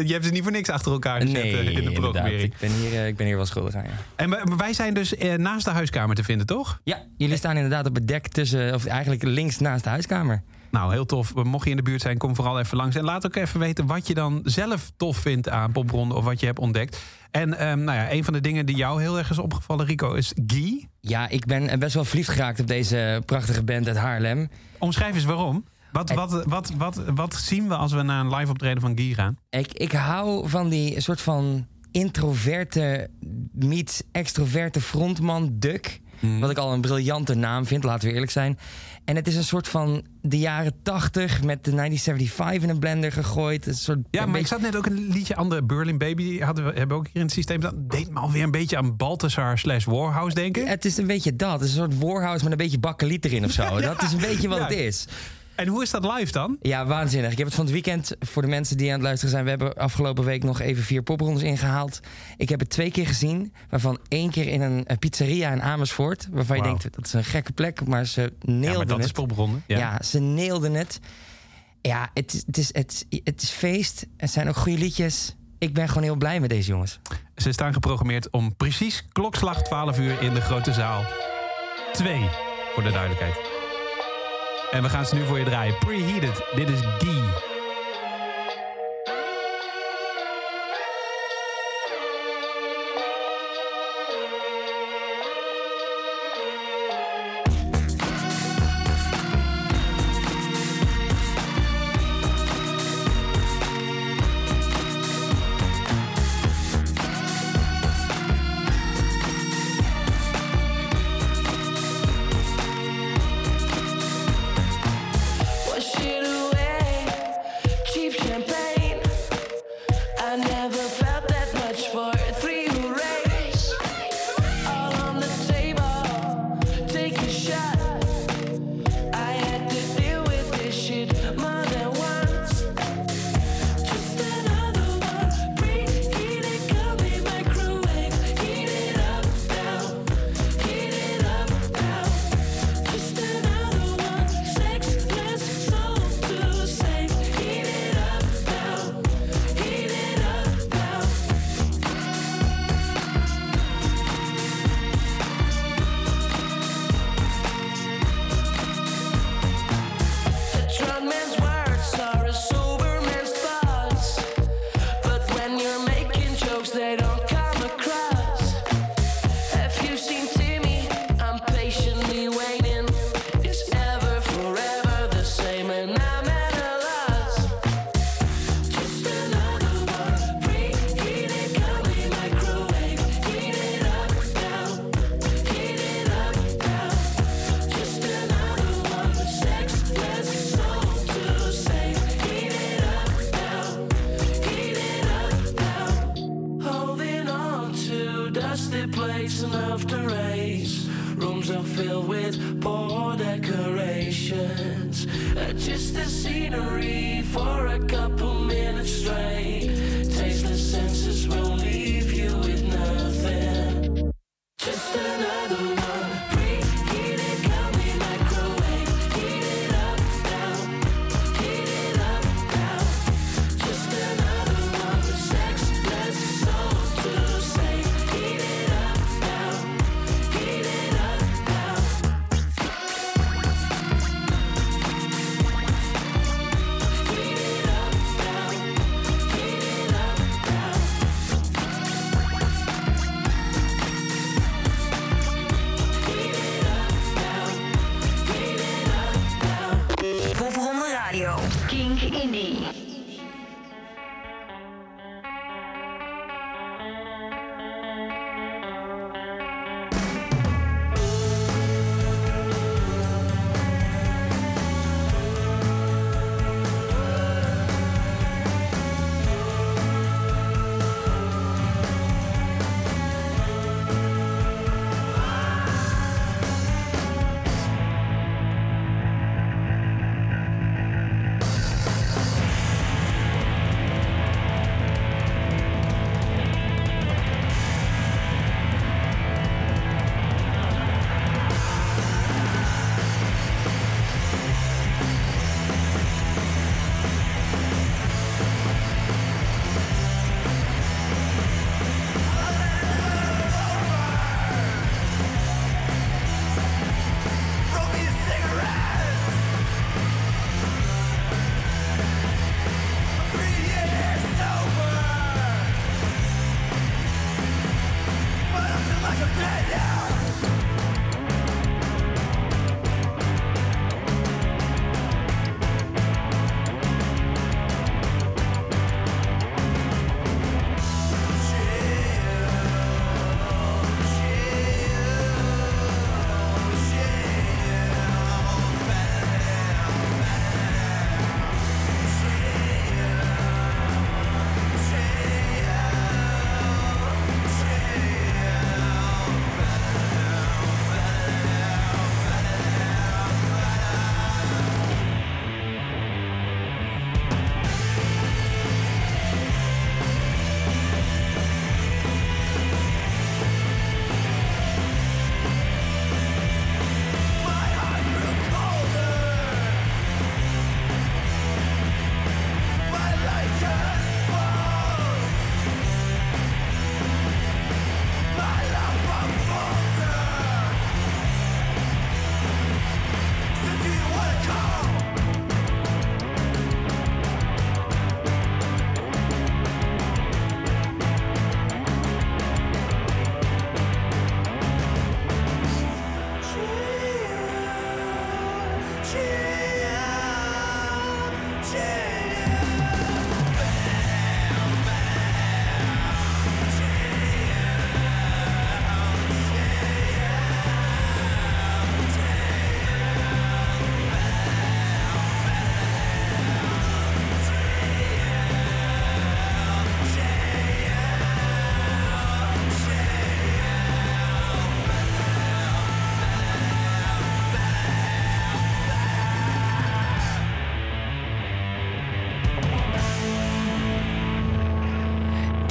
Je 0.06 0.12
hebt 0.12 0.25
ze 0.25 0.30
niet 0.30 0.42
voor 0.42 0.52
niks 0.52 0.68
achter 0.68 0.92
elkaar 0.92 1.21
gezet 1.21 1.42
nee, 1.42 1.56
eh, 1.56 1.76
in 1.76 1.85
de 1.85 1.92
programmering. 1.92 2.42
Ik 2.42 2.59
ben, 2.61 2.71
hier, 2.71 2.92
eh, 2.92 3.06
ik 3.06 3.16
ben 3.16 3.26
hier 3.26 3.37
wel 3.37 3.47
schuldig 3.47 3.75
aan, 3.75 3.85
ja. 3.85 3.90
En 4.16 4.56
wij- 4.56 4.73
zijn 4.73 4.94
dus 4.94 5.14
naast 5.37 5.64
de 5.64 5.71
huiskamer 5.71 6.16
te 6.16 6.25
vinden, 6.25 6.47
toch? 6.47 6.80
Ja, 6.85 7.02
jullie 7.16 7.37
staan 7.37 7.54
inderdaad 7.56 7.87
op 7.87 7.94
het 7.94 8.09
dek 8.09 8.28
tussen, 8.28 8.75
of 8.75 8.85
eigenlijk 8.87 9.23
links 9.23 9.59
naast 9.59 9.85
de 9.85 9.90
huiskamer. 9.90 10.42
Nou, 10.72 10.92
heel 10.92 11.06
tof. 11.06 11.34
Mocht 11.34 11.64
je 11.64 11.70
in 11.70 11.76
de 11.76 11.82
buurt 11.82 12.00
zijn, 12.00 12.18
kom 12.18 12.34
vooral 12.34 12.58
even 12.58 12.76
langs. 12.76 12.96
En 12.96 13.04
laat 13.04 13.26
ook 13.26 13.36
even 13.36 13.60
weten 13.60 13.86
wat 13.86 14.06
je 14.06 14.14
dan 14.14 14.40
zelf 14.44 14.90
tof 14.96 15.16
vindt 15.16 15.48
aan 15.48 15.72
popronde 15.72 16.14
of 16.14 16.24
wat 16.24 16.40
je 16.40 16.46
hebt 16.46 16.58
ontdekt. 16.58 17.00
En 17.30 17.58
ehm, 17.58 17.84
nou 17.84 17.98
ja, 17.98 18.12
een 18.12 18.24
van 18.24 18.32
de 18.32 18.40
dingen 18.40 18.66
die 18.66 18.76
jou 18.76 19.00
heel 19.00 19.18
erg 19.18 19.30
is 19.30 19.38
opgevallen, 19.38 19.86
Rico, 19.86 20.12
is 20.12 20.32
Guy. 20.46 20.88
Ja, 21.00 21.28
ik 21.28 21.46
ben 21.46 21.78
best 21.78 21.94
wel 21.94 22.04
verliefd 22.04 22.28
geraakt 22.28 22.60
op 22.60 22.66
deze 22.66 23.22
prachtige 23.26 23.62
band 23.62 23.88
uit 23.88 23.96
Haarlem. 23.96 24.48
Omschrijf 24.78 25.14
eens 25.14 25.24
waarom. 25.24 25.64
Wat, 25.92 26.12
wat, 26.12 26.44
wat, 26.44 26.72
wat, 26.76 27.02
wat 27.14 27.34
zien 27.34 27.68
we 27.68 27.76
als 27.76 27.92
we 27.92 28.02
naar 28.02 28.20
een 28.20 28.34
live 28.34 28.50
optreden 28.50 28.80
van 28.80 28.98
Guy 28.98 29.14
gaan? 29.14 29.36
Ik, 29.50 29.72
ik 29.72 29.92
hou 29.92 30.48
van 30.48 30.68
die 30.68 31.00
soort 31.00 31.20
van 31.20 31.66
introverte 31.90 33.10
meets 33.52 34.02
extroverte 34.12 34.80
frontman 34.80 35.50
Duck. 35.52 36.00
Mhm. 36.22 36.38
Wat 36.38 36.50
ik 36.50 36.58
al 36.58 36.72
een 36.72 36.80
briljante 36.80 37.34
naam 37.34 37.66
vind, 37.66 37.84
laten 37.84 38.08
we 38.08 38.12
eerlijk 38.14 38.32
zijn. 38.32 38.58
En 39.04 39.16
het 39.16 39.26
is 39.26 39.36
een 39.36 39.44
soort 39.44 39.68
van 39.68 40.04
de 40.20 40.38
jaren 40.38 40.72
80 40.82 41.42
met 41.42 41.64
de 41.64 41.70
1975 41.74 42.62
in 42.62 42.68
een 42.68 42.78
blender 42.78 43.12
gegooid. 43.12 43.66
Een 43.66 43.74
soort 43.74 43.98
Ja, 44.10 44.26
maar 44.26 44.40
ik 44.40 44.46
zat 44.46 44.60
net 44.60 44.76
ook 44.76 44.86
een 44.86 45.08
liedje 45.08 45.36
aan 45.36 45.48
de 45.48 45.62
Berlin 45.62 45.98
Baby. 45.98 46.40
Hadden 46.40 46.64
we, 46.64 46.70
hebben 46.70 46.88
we 46.88 46.94
ook 46.94 47.06
hier 47.06 47.14
in 47.16 47.22
het 47.22 47.32
systeem. 47.32 47.60
Dat 47.60 47.74
deed 47.90 48.10
me 48.10 48.18
alweer 48.20 48.42
een 48.42 48.50
beetje 48.50 48.76
aan 48.76 48.96
Balthasar 48.96 49.58
slash 49.58 49.84
Warhouse 49.84 50.34
denken. 50.34 50.66
Het 50.66 50.84
is 50.84 50.96
een 50.96 51.06
beetje 51.06 51.36
dat. 51.36 51.52
Het 51.52 51.68
is 51.68 51.76
een 51.76 51.90
soort 51.90 51.98
Warhouse 51.98 52.42
met 52.44 52.52
een 52.52 52.58
beetje 52.58 52.78
bakkeliet 52.78 53.24
erin 53.24 53.44
of 53.44 53.50
zo. 53.50 53.80
Dat 53.80 54.02
is 54.02 54.12
een 54.12 54.18
beetje 54.20 54.48
wat 54.48 54.58
Ja. 54.58 54.64
het 54.64 54.72
is. 54.72 55.06
En 55.54 55.68
hoe 55.68 55.82
is 55.82 55.90
dat 55.90 56.04
live 56.16 56.32
dan? 56.32 56.56
Ja, 56.62 56.87
waanzinnig. 56.87 57.30
Ik 57.32 57.37
heb 57.38 57.47
het 57.47 57.56
van 57.56 57.64
het 57.64 57.73
weekend, 57.73 58.12
voor 58.21 58.42
de 58.42 58.49
mensen 58.49 58.76
die 58.76 58.87
aan 58.87 58.92
het 58.94 59.02
luisteren 59.02 59.30
zijn... 59.30 59.44
we 59.44 59.50
hebben 59.50 59.75
afgelopen 59.75 60.25
week 60.25 60.44
nog 60.44 60.61
even 60.61 60.82
vier 60.82 61.02
poprondes 61.02 61.42
ingehaald. 61.42 62.00
Ik 62.37 62.49
heb 62.49 62.61
het 62.61 62.68
twee 62.71 62.90
keer 62.90 63.06
gezien, 63.06 63.52
waarvan 63.71 63.99
één 64.09 64.30
keer 64.30 64.49
in 64.49 64.61
een, 64.61 64.87
pizzeria 64.99 65.50
in 65.52 65.62
Amersfoort... 65.62 66.28
waarvan 66.30 66.56
je 66.56 66.62
denkt, 66.62 66.82
dat 66.94 67.06
is 67.06 67.12
een 67.12 67.25
gekke 67.25 67.52
plek, 67.52 67.87
maar 67.87 68.06
ze 68.06 68.21
Ja, 68.21 68.28
neelden 68.52 68.76
maar 68.76 68.87
dat 68.87 68.97
het. 68.97 69.04
is 69.06 69.12
popronde. 69.12 69.59
ja. 69.66 69.78
Ja. 69.78 70.02
ze 70.02 70.18
neelden 70.18 70.75
het. 70.75 71.00
Ja, 71.80 72.11
het 72.14 72.32
is, 72.35 72.42
het, 72.47 72.56
is, 72.59 72.68
het, 72.73 73.06
het 73.25 73.42
is 73.42 73.50
feest. 73.50 74.06
Het 74.16 74.30
zijn 74.30 74.49
ook 74.49 74.56
goede 74.56 74.78
liedjes. 74.78 75.37
Ik 75.59 75.75
ben 75.75 75.88
gewoon 75.88 76.02
heel 76.02 76.16
blij 76.16 76.40
met 76.40 76.50
deze 76.50 76.68
jongens. 76.68 77.00
Ze 77.37 77.52
staan 77.52 77.73
geprogrammeerd 77.73 78.30
om 78.30 78.56
precies 78.56 79.09
klokslag 79.12 79.62
12 79.62 79.99
uur 79.99 80.23
in 80.23 80.35
de 80.35 80.40
grote 80.40 80.73
zaal. 80.73 81.04
Twee, 81.92 82.28
voor 82.75 82.82
de 82.82 82.90
duidelijkheid. 82.90 83.51
En 84.72 84.82
we 84.82 84.88
gaan 84.88 85.06
ze 85.06 85.14
nu 85.14 85.24
voor 85.24 85.38
je 85.38 85.44
draaien. 85.44 85.78
Preheated. 85.78 86.44
Dit 86.54 86.68
is 86.68 86.80
Guy. 86.98 87.51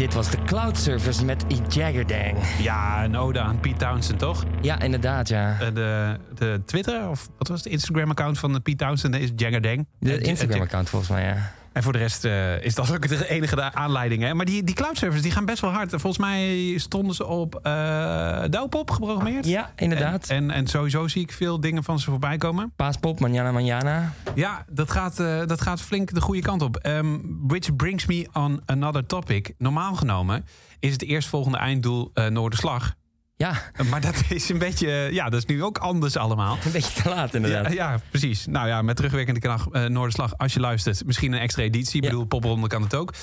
Dit 0.02 0.14
was 0.14 0.30
de 0.30 0.44
Cloud 0.46 0.78
Service 0.78 1.26
met 1.26 1.46
Jaggerdang. 1.70 2.38
Ja, 2.60 3.04
een 3.04 3.18
ode 3.18 3.40
aan 3.40 3.60
Pete 3.60 3.78
Townsend, 3.78 4.20
toch? 4.20 4.44
Ja, 4.62 4.80
inderdaad, 4.80 5.28
ja. 5.28 5.58
Eh, 5.60 5.74
de, 5.74 6.18
de 6.36 6.62
Twitter, 6.66 7.10
of 7.10 7.30
wat 7.38 7.48
was 7.48 7.64
het 7.64 7.74
Instagram-account 7.74 8.40
van 8.40 8.62
Pete 8.62 8.86
Townsend? 8.86 9.16
is 9.16 9.30
Jaggerdang. 9.36 9.88
De 10.00 10.18
Instagram-account 10.18 10.90
volgens 10.90 11.12
mij, 11.12 11.24
ja. 11.24 11.54
En 11.72 11.84
voor 11.84 11.94
de 11.94 12.00
rest 12.00 12.26
eh, 12.26 12.64
is 12.64 12.76
dat 12.76 12.94
ook 12.94 13.08
de 13.08 13.30
enige 13.30 13.74
aanleiding. 13.74 14.24
Hè? 14.24 14.34
Maar 14.34 14.46
die, 14.46 14.64
die 14.64 14.76
cloud 14.76 14.98
servers 14.98 15.22
die 15.22 15.32
gaan 15.32 15.46
best 15.46 15.62
wel 15.62 15.72
hard. 15.72 15.90
Volgens 15.90 16.18
mij 16.18 16.74
stonden 16.78 17.16
ze 17.16 17.26
op 17.26 17.60
uh, 17.64 18.44
Doupop 18.50 18.92
geprogrammeerd. 18.92 19.46
Ja, 19.46 19.72
inderdaad. 19.76 20.30
En, 20.30 20.38
en, 20.38 20.52
en 20.52 20.68
sowieso 20.68 21.08
zie 21.08 21.22
ik 21.22 21.32
veel 21.32 21.60
dingen 21.60 21.84
van 21.84 22.00
ze 22.00 22.10
voorbij 22.10 22.38
komen. 22.38 22.74
Paaspop, 22.76 23.20
Manjana 23.20 23.52
Manjana. 23.52 24.14
Ja, 24.36 24.66
dat 24.70 24.92
gaat, 24.92 25.20
uh, 25.20 25.46
dat 25.46 25.62
gaat 25.62 25.82
flink 25.82 26.14
de 26.14 26.22
goede 26.22 26.42
kant 26.42 26.62
op. 26.62 26.80
Um, 26.88 27.40
which 27.48 27.76
brings 27.76 28.06
me 28.06 28.28
on 28.34 28.62
another 28.66 29.06
topic. 29.06 29.54
Normaal 29.58 29.96
genomen 29.96 30.46
is 30.80 30.92
het 30.92 31.04
eerstvolgende 31.04 31.58
einddoel 31.58 32.12
Noorderslag. 32.30 32.96
Ja. 33.42 33.62
Maar 33.90 34.02
dat 34.02 34.24
is 34.30 34.50
een 34.50 34.58
beetje, 34.58 34.90
ja, 35.12 35.30
dat 35.30 35.40
is 35.40 35.46
nu 35.46 35.64
ook 35.64 35.78
anders 35.78 36.18
allemaal. 36.18 36.58
Een 36.66 36.72
beetje 36.72 37.02
te 37.02 37.10
laat 37.10 37.34
inderdaad. 37.34 37.74
Ja, 37.74 37.92
ja 37.92 38.00
precies. 38.10 38.46
Nou 38.46 38.68
ja, 38.68 38.82
met 38.82 38.96
terugwerkende 38.96 39.40
kracht 39.40 39.68
uh, 39.72 39.86
Noorderslag, 39.86 40.38
als 40.38 40.54
je 40.54 40.60
luistert, 40.60 41.06
misschien 41.06 41.34
een 41.34 41.40
extra 41.40 41.64
editie. 41.64 41.98
Ik 41.98 42.04
ja. 42.04 42.10
bedoel, 42.10 42.26
popronde 42.26 42.68
kan 42.68 42.82
het 42.82 42.96
ook. 42.96 43.14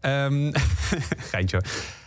Um, 0.00 0.52
geintje. 1.32 1.62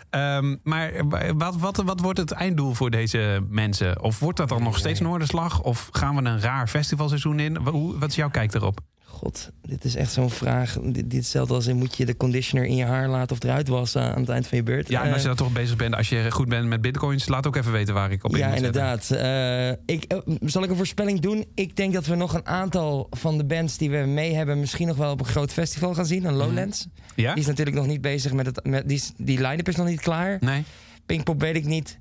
Um, 0.09 0.59
maar 0.63 0.91
wat, 1.37 1.55
wat, 1.55 1.77
wat 1.77 1.99
wordt 1.99 2.19
het 2.19 2.31
einddoel 2.31 2.73
voor 2.73 2.89
deze 2.89 3.45
mensen? 3.49 4.01
Of 4.01 4.19
wordt 4.19 4.37
dat 4.37 4.49
dan 4.49 4.63
nog 4.63 4.77
steeds 4.77 4.99
Noorderslag? 4.99 5.61
Of 5.61 5.89
gaan 5.91 6.15
we 6.15 6.29
een 6.29 6.41
raar 6.41 6.67
festivalseizoen 6.67 7.39
in? 7.39 7.55
Hoe, 7.55 7.99
wat 7.99 8.09
is 8.09 8.15
jouw 8.15 8.29
kijk 8.29 8.53
erop? 8.53 8.79
God, 9.15 9.49
dit 9.61 9.83
is 9.83 9.95
echt 9.95 10.11
zo'n 10.11 10.29
vraag. 10.29 10.77
Dit, 10.83 11.09
dit 11.11 11.25
stelt 11.25 11.49
als 11.51 11.67
in, 11.67 11.75
moet 11.77 11.97
je 11.97 12.05
de 12.05 12.17
conditioner 12.17 12.65
in 12.65 12.75
je 12.75 12.85
haar 12.85 13.07
laten 13.09 13.35
of 13.35 13.43
eruit 13.43 13.67
wassen 13.67 14.01
aan 14.01 14.19
het 14.21 14.29
eind 14.29 14.47
van 14.47 14.57
je 14.57 14.63
beurt? 14.63 14.89
Ja, 14.89 15.03
en 15.03 15.11
als 15.13 15.21
je 15.21 15.27
dan 15.27 15.35
toch 15.35 15.51
bezig 15.51 15.75
bent, 15.75 15.95
als 15.95 16.09
je 16.09 16.31
goed 16.31 16.49
bent 16.49 16.67
met 16.67 16.81
bitcoins, 16.81 17.27
laat 17.27 17.47
ook 17.47 17.55
even 17.55 17.71
weten 17.71 17.93
waar 17.93 18.11
ik 18.11 18.23
op 18.23 18.31
in 18.31 18.37
Ja, 18.37 18.53
inderdaad. 18.53 19.09
Uh, 19.11 19.69
ik, 19.69 20.13
uh, 20.13 20.35
zal 20.41 20.63
ik 20.63 20.69
een 20.69 20.75
voorspelling 20.75 21.19
doen? 21.19 21.45
Ik 21.53 21.75
denk 21.75 21.93
dat 21.93 22.05
we 22.05 22.15
nog 22.15 22.33
een 22.33 22.45
aantal 22.47 23.07
van 23.11 23.37
de 23.37 23.45
bands 23.45 23.77
die 23.77 23.89
we 23.89 23.97
mee 23.97 24.33
hebben, 24.33 24.59
misschien 24.59 24.87
nog 24.87 24.97
wel 24.97 25.11
op 25.11 25.19
een 25.19 25.25
groot 25.25 25.53
festival 25.53 25.93
gaan 25.93 26.05
zien, 26.05 26.25
een 26.25 26.33
Lowlands. 26.35 26.87
Ja? 27.15 27.33
Die 27.33 27.41
is 27.41 27.47
natuurlijk 27.47 27.77
nog 27.77 27.87
niet 27.87 28.01
bezig 28.01 28.33
met 28.33 28.45
het. 28.45 28.65
Met, 28.65 28.89
die, 28.89 29.01
die 29.17 29.41
line-up 29.41 29.67
is 29.67 29.75
nog 29.75 29.87
niet 29.87 30.01
klaar. 30.01 30.37
Nee. 30.39 30.63
Pinkpop 31.05 31.41
weet 31.41 31.55
ik 31.55 31.65
niet. 31.65 31.97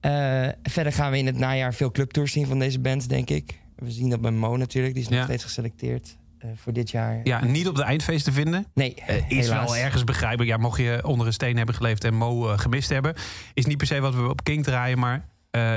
Uh, 0.00 0.48
verder 0.62 0.92
gaan 0.92 1.10
we 1.10 1.18
in 1.18 1.26
het 1.26 1.38
najaar 1.38 1.74
veel 1.74 1.90
clubtours 1.90 2.32
zien 2.32 2.46
van 2.46 2.58
deze 2.58 2.78
bands, 2.78 3.06
denk 3.06 3.30
ik. 3.30 3.58
We 3.76 3.90
zien 3.90 4.10
dat 4.10 4.20
bij 4.20 4.30
Mo 4.30 4.56
natuurlijk, 4.56 4.94
die 4.94 5.02
is 5.02 5.08
nog 5.08 5.18
Ja. 5.18 5.24
steeds 5.24 5.44
geselecteerd. 5.44 6.16
Uh, 6.44 6.50
voor 6.56 6.72
dit 6.72 6.90
jaar. 6.90 7.20
Ja, 7.24 7.44
niet 7.44 7.68
op 7.68 7.74
de 7.76 7.82
eindfeest 7.82 8.24
te 8.24 8.32
vinden. 8.32 8.66
Nee, 8.74 8.94
Uh, 9.10 9.16
is 9.30 9.46
helaas. 9.46 9.64
wel 9.70 9.76
ergens 9.76 10.04
begrijpelijk. 10.04 10.50
Ja, 10.50 10.56
mocht 10.56 10.78
je 10.78 11.00
onder 11.02 11.26
een 11.26 11.32
steen 11.32 11.56
hebben 11.56 11.74
geleefd 11.74 12.04
en 12.04 12.14
Mo 12.14 12.52
uh, 12.52 12.58
gemist 12.58 12.88
hebben. 12.88 13.14
Is 13.54 13.66
niet 13.66 13.76
per 13.76 13.86
se 13.86 14.00
wat 14.00 14.14
we 14.14 14.28
op 14.28 14.44
King 14.44 14.64
draaien, 14.64 14.98
maar 14.98 15.24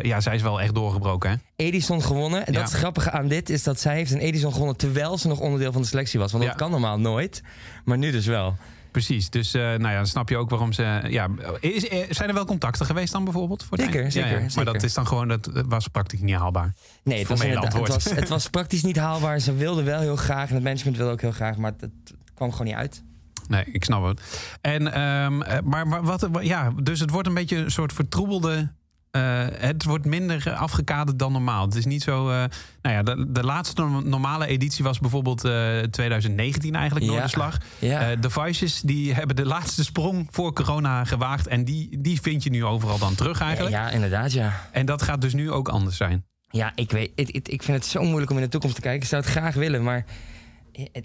ja, 0.01 0.19
zij 0.21 0.35
is 0.35 0.41
wel 0.41 0.61
echt 0.61 0.75
doorgebroken. 0.75 1.29
Hè? 1.29 1.35
Edison 1.55 2.01
gewonnen. 2.01 2.45
En 2.45 2.53
Ja. 2.53 2.59
dat 2.59 2.69
is 2.69 2.75
grappige 2.75 3.11
aan 3.11 3.27
dit 3.27 3.49
is 3.49 3.63
dat 3.63 3.79
zij 3.79 3.95
heeft 3.95 4.11
een 4.11 4.19
Edison 4.19 4.51
gewonnen 4.51 4.77
terwijl 4.77 5.17
ze 5.17 5.27
nog 5.27 5.39
onderdeel 5.39 5.71
van 5.71 5.81
de 5.81 5.87
selectie 5.87 6.19
was. 6.19 6.31
Want 6.31 6.43
dat 6.43 6.55
kan 6.55 6.71
normaal 6.71 6.99
nooit. 6.99 7.41
Maar 7.85 7.97
nu 7.97 8.11
dus 8.11 8.25
wel. 8.25 8.55
Precies, 8.91 9.29
dus 9.29 9.55
uh, 9.55 9.61
nou 9.61 9.81
ja, 9.81 9.95
dan 9.95 10.07
snap 10.07 10.29
je 10.29 10.37
ook 10.37 10.49
waarom 10.49 10.73
ze... 10.73 11.01
Ja, 11.07 11.27
is, 11.59 11.87
eh, 11.87 12.05
zijn 12.09 12.29
er 12.29 12.35
wel 12.35 12.45
contacten 12.45 12.85
geweest 12.85 13.11
dan 13.11 13.23
bijvoorbeeld? 13.23 13.63
Voor 13.63 13.77
Zeker, 13.77 14.01
eind? 14.01 14.13
Zeker, 14.13 14.29
ja. 14.29 14.39
Maar 14.39 14.51
zeker. 14.51 14.73
dat 14.73 14.83
is 14.83 14.93
dan 14.93 15.07
gewoon, 15.07 15.27
dat 15.27 15.49
was 15.67 15.87
praktisch 15.87 16.19
niet 16.19 16.35
haalbaar. 16.35 16.73
Nee, 17.03 17.19
het 17.19 17.27
was, 17.27 17.41
het, 17.41 17.87
was, 17.87 18.03
het 18.03 18.29
was 18.29 18.49
praktisch 18.49 18.83
niet 18.83 18.97
haalbaar. 18.97 19.39
Ze 19.39 19.55
wilden 19.55 19.85
wel 19.85 19.99
heel 19.99 20.15
graag 20.15 20.49
en 20.49 20.55
het 20.55 20.63
management 20.63 20.97
wilde 20.97 21.11
ook 21.11 21.21
heel 21.21 21.31
graag. 21.31 21.57
Maar 21.57 21.71
het, 21.71 21.81
het 21.81 22.13
kwam 22.33 22.51
gewoon 22.51 22.67
niet 22.67 22.75
uit. 22.75 23.03
Nee, 23.47 23.63
ik 23.65 23.83
snap 23.83 24.03
het. 24.03 24.21
En, 24.61 25.01
um, 25.01 25.37
maar, 25.63 25.87
maar 25.87 26.03
wat, 26.03 26.29
ja, 26.41 26.73
dus 26.83 26.99
het 26.99 27.09
wordt 27.09 27.27
een 27.27 27.33
beetje 27.33 27.57
een 27.57 27.71
soort 27.71 27.93
vertroebelde... 27.93 28.71
Uh, 29.11 29.45
het 29.49 29.83
wordt 29.83 30.05
minder 30.05 30.53
afgekaderd 30.53 31.19
dan 31.19 31.31
normaal. 31.31 31.65
Het 31.65 31.75
is 31.75 31.85
niet 31.85 32.03
zo. 32.03 32.29
Uh, 32.29 32.35
nou 32.81 32.95
ja, 32.95 33.03
de, 33.03 33.31
de 33.31 33.43
laatste 33.43 33.83
normale 34.03 34.47
editie 34.47 34.83
was 34.83 34.99
bijvoorbeeld 34.99 35.45
uh, 35.45 35.79
2019 35.79 36.75
eigenlijk, 36.75 37.05
Ja. 37.05 37.11
Noorderslag. 37.11 37.57
Ja. 37.79 38.15
de 38.15 38.29
Vices 38.29 38.81
die 38.81 39.13
hebben 39.15 39.35
de 39.35 39.45
laatste 39.45 39.83
sprong 39.83 40.27
voor 40.29 40.53
corona 40.53 41.03
gewaagd. 41.03 41.47
En 41.47 41.63
die, 41.63 42.01
die 42.01 42.21
vind 42.21 42.43
je 42.43 42.49
nu 42.49 42.65
overal 42.65 42.97
dan 42.97 43.15
terug 43.15 43.41
eigenlijk. 43.41 43.75
Ja, 43.75 43.89
inderdaad, 43.89 44.31
ja. 44.33 44.67
En 44.71 44.85
dat 44.85 45.01
gaat 45.01 45.21
dus 45.21 45.33
nu 45.33 45.51
ook 45.51 45.69
anders 45.69 45.97
zijn. 45.97 46.25
Ja, 46.49 46.71
ik 46.75 46.91
weet, 46.91 47.11
ik, 47.15 47.29
ik, 47.29 47.47
ik 47.47 47.63
vind 47.63 47.77
het 47.77 47.85
zo 47.85 48.03
moeilijk 48.03 48.31
om 48.31 48.37
in 48.37 48.43
de 48.43 48.49
toekomst 48.49 48.75
te 48.75 48.81
kijken. 48.81 49.01
Ik 49.01 49.07
zou 49.07 49.21
het 49.21 49.31
graag 49.31 49.53
willen, 49.53 49.83
maar 49.83 50.05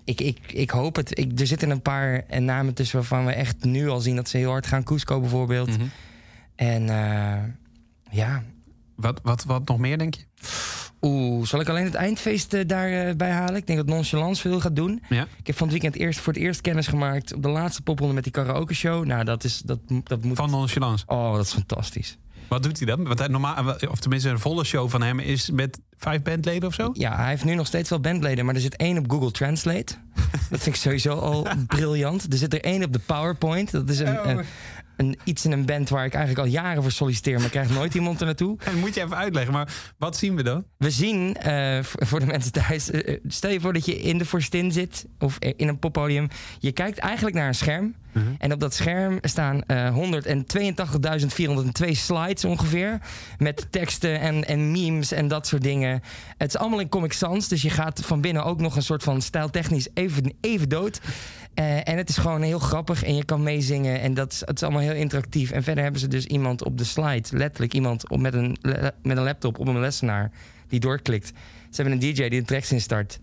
ik, 0.05 0.21
ik, 0.21 0.39
ik 0.53 0.71
hoop 0.71 0.97
het. 0.97 1.19
Ik, 1.19 1.41
er 1.41 1.47
zitten 1.47 1.71
een 1.71 1.83
paar 1.83 2.25
namen 2.41 2.75
tussen 2.75 2.97
waarvan 2.97 3.25
we 3.25 3.33
echt 3.33 3.65
nu 3.65 3.89
al 3.89 4.01
zien 4.01 4.17
dat 4.17 4.29
ze 4.29 4.37
heel 4.37 4.51
hard 4.51 4.67
gaan. 4.67 4.83
Cusco 4.83 5.21
bijvoorbeeld. 5.21 5.79
Mhm. 5.79 5.87
En 6.57 6.89
ja. 8.11 8.43
Wat, 8.95 9.21
wat, 9.23 9.45
wat 9.45 9.69
nog 9.69 9.79
meer, 9.79 9.99
denk 9.99 10.15
je? 10.15 10.23
Oeh, 11.01 11.47
zal 11.47 11.61
ik 11.61 11.69
alleen 11.69 11.85
het 11.85 11.95
eindfeest 11.95 12.55
uh, 12.55 12.61
daarbij 12.67 13.31
halen? 13.31 13.57
Ik 13.57 13.67
denk 13.67 13.79
dat 13.79 13.89
Nonchalance 13.89 14.41
veel 14.41 14.61
gaat 14.61 14.77
doen. 14.77 15.03
Ja. 15.09 15.27
Ik 15.39 15.47
heb 15.47 15.57
van 15.57 15.69
het 15.69 15.81
weekend 15.81 16.03
eerst 16.03 16.21
voor 16.21 16.33
het 16.33 16.43
eerst 16.43 16.61
kennis 16.61 16.87
gemaakt 16.87 17.35
op 17.35 17.43
de 17.43 17.49
laatste 17.49 17.83
popronde 17.83 18.15
met 18.15 18.23
die 18.23 18.33
karaoke 18.33 18.75
show. 18.75 19.05
Nou, 19.05 19.25
dat 19.25 19.45
is 19.45 19.59
dat, 19.59 19.79
dat 20.05 20.25
moet. 20.25 20.37
Van 20.37 20.51
Nonchalance. 20.51 21.05
Oh, 21.07 21.35
dat 21.35 21.45
is 21.45 21.53
fantastisch. 21.53 22.19
Wat 22.49 22.63
doet 22.63 22.79
hij 22.79 22.87
dan? 22.87 23.05
Want 23.05 23.19
hij 23.19 23.29
normaal, 23.29 23.75
of 23.91 24.01
tenminste, 24.01 24.29
een 24.29 24.39
volle 24.39 24.65
show 24.65 24.91
van 24.91 25.03
hem 25.03 25.19
is 25.19 25.51
met 25.51 25.79
vijf 25.97 26.23
bandleden 26.23 26.69
of 26.69 26.75
zo? 26.75 26.91
Ja, 26.93 27.17
hij 27.17 27.29
heeft 27.29 27.45
nu 27.45 27.55
nog 27.55 27.67
steeds 27.67 27.91
wel 27.91 28.01
bandleden, 28.01 28.45
maar 28.45 28.55
er 28.55 28.61
zit 28.61 28.77
één 28.77 28.99
op 28.99 29.11
Google 29.11 29.31
Translate. 29.31 29.95
dat 30.51 30.61
vind 30.61 30.67
ik 30.67 30.77
sowieso 30.77 31.19
al 31.19 31.47
briljant. 31.67 32.33
Er 32.33 32.39
zit 32.39 32.55
er 32.55 32.61
één 32.61 32.85
op 32.85 32.93
de 32.93 32.99
PowerPoint. 32.99 33.71
Dat 33.71 33.89
is 33.89 33.99
een, 33.99 34.19
Oh. 34.21 34.27
een, 34.27 34.45
een, 34.97 35.19
iets 35.25 35.45
in 35.45 35.53
een 35.53 35.65
band 35.65 35.89
waar 35.89 36.05
ik 36.05 36.15
eigenlijk 36.15 36.47
al 36.47 36.53
jaren 36.53 36.83
voor 36.83 36.93
solliciteer, 36.93 37.41
maar 37.41 37.49
krijg 37.49 37.71
nooit 37.71 37.95
iemand 37.95 38.21
er 38.21 38.27
naartoe. 38.27 38.57
Dat 38.65 38.75
moet 38.75 38.95
je 38.95 39.03
even 39.03 39.17
uitleggen, 39.17 39.53
maar 39.53 39.69
wat 39.99 40.17
zien 40.17 40.37
we 40.37 40.43
dan? 40.43 40.65
We 40.77 40.91
zien, 40.91 41.37
eh, 41.37 41.79
voor 41.83 42.21
de 42.21 42.27
mensen 42.27 42.53
thuis, 42.53 42.91
eh, 42.91 43.15
eh, 43.15 43.21
stel 43.27 43.51
je 43.51 43.61
voor 43.61 43.73
dat 43.73 43.85
je 43.85 44.01
in 44.01 44.19
de 44.19 44.25
Forstin 44.25 44.73
zit 44.73 45.07
of 45.19 45.39
in 45.39 45.69
een 45.69 45.79
poppodium. 45.79 46.29
Je 46.59 46.73
kijkt 46.73 46.99
eigenlijk 46.99 47.37
naar 47.37 47.49
een 47.49 47.55
scherm. 47.55 47.95
En 48.39 48.53
op 48.53 48.61
dat 48.61 48.75
scherm 48.75 49.19
staan 49.23 49.63
eh 49.63 49.95
182.402 49.95 51.95
slides 51.95 52.45
ongeveer. 52.45 53.01
Met 53.39 53.67
teksten 53.71 54.21
en, 54.21 54.45
en 54.45 54.71
memes 54.71 55.13
en 55.13 55.29
dat 55.29 55.47
soort 55.47 55.63
dingen. 55.63 56.03
Het 56.39 56.49
is 56.49 56.57
allemaal 56.57 56.81
in 56.81 56.89
Comic 56.89 57.13
Sans, 57.13 57.49
dus 57.49 57.63
je 57.63 57.71
gaat 57.71 58.01
van 58.05 58.21
binnen 58.21 58.45
ook 58.45 58.61
nog 58.61 58.77
een 58.77 58.83
soort 58.83 59.03
van 59.03 59.23
stijltechnisch 59.23 59.89
even, 59.95 60.33
even 60.41 60.69
dood. 60.69 61.01
Eh, 61.57 61.89
en 61.89 61.97
het 61.97 62.09
is 62.09 62.17
gewoon 62.17 62.43
heel 62.43 62.59
grappig 62.59 63.03
en 63.05 63.15
je 63.15 63.25
kan 63.25 63.43
meezingen. 63.43 64.01
En 64.01 64.15
dat 64.15 64.33
is, 64.33 64.41
het 64.41 64.57
is 64.57 64.63
allemaal 64.63 64.81
heel 64.81 64.95
interactief. 64.95 65.51
En 65.51 65.63
verder 65.63 65.83
hebben 65.83 66.01
ze 66.01 66.09
dus 66.09 66.25
iemand 66.27 66.65
op 66.65 66.79
de 66.79 66.85
slide, 66.85 67.29
letterlijk 67.31 67.75
iemand 67.75 68.11
op, 68.11 68.21
met, 68.21 68.35
een, 68.35 68.57
met 69.03 69.17
een 69.17 69.23
laptop 69.23 69.59
op 69.59 69.67
een 69.69 69.81
lessenaar 69.81 70.31
die 70.69 70.81
doorklikt. 70.81 71.27
Ze 71.71 71.83
hebben 71.83 71.93
een 71.93 71.99
DJ 72.15 72.29
die 72.29 72.41
de 72.41 72.47
tracks 72.47 72.73
instart. 72.73 73.19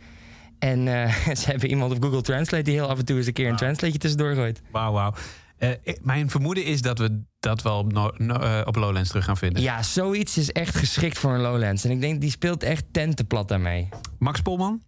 En 0.59 0.87
eh, 0.87 1.15
ze 1.39 1.45
hebben 1.51 1.69
iemand 1.69 1.91
op 1.91 2.03
Google 2.03 2.21
Translate 2.21 2.63
die 2.63 2.73
heel 2.73 2.87
af 2.87 2.99
en 2.99 3.05
toe 3.05 3.17
eens 3.17 3.27
een 3.27 3.33
keer 3.33 3.49
een 3.49 3.55
translateje 3.55 3.97
tussendoor 3.97 4.33
gooit. 4.33 4.61
Wauw, 4.71 4.91
wauw. 4.93 5.13
Eh, 5.57 5.69
mijn 6.01 6.29
vermoeden 6.29 6.65
is 6.65 6.81
dat 6.81 6.97
we 6.99 7.21
dat 7.39 7.61
wel 7.61 7.77
op, 7.77 7.91
no- 7.91 8.11
no- 8.17 8.61
op 8.61 8.75
Lowlands 8.75 9.09
terug 9.09 9.25
gaan 9.25 9.37
vinden. 9.37 9.61
Ja, 9.61 9.83
zoiets 9.83 10.37
is 10.37 10.51
echt 10.51 10.75
geschikt 10.75 11.17
voor 11.17 11.33
een 11.33 11.41
Lowlands. 11.41 11.83
En 11.83 11.91
ik 11.91 12.01
denk, 12.01 12.21
die 12.21 12.29
speelt 12.29 12.63
echt 12.63 12.83
tentenplat 12.91 13.47
daarmee. 13.47 13.89
Max 14.19 14.41
Polman, 14.41 14.81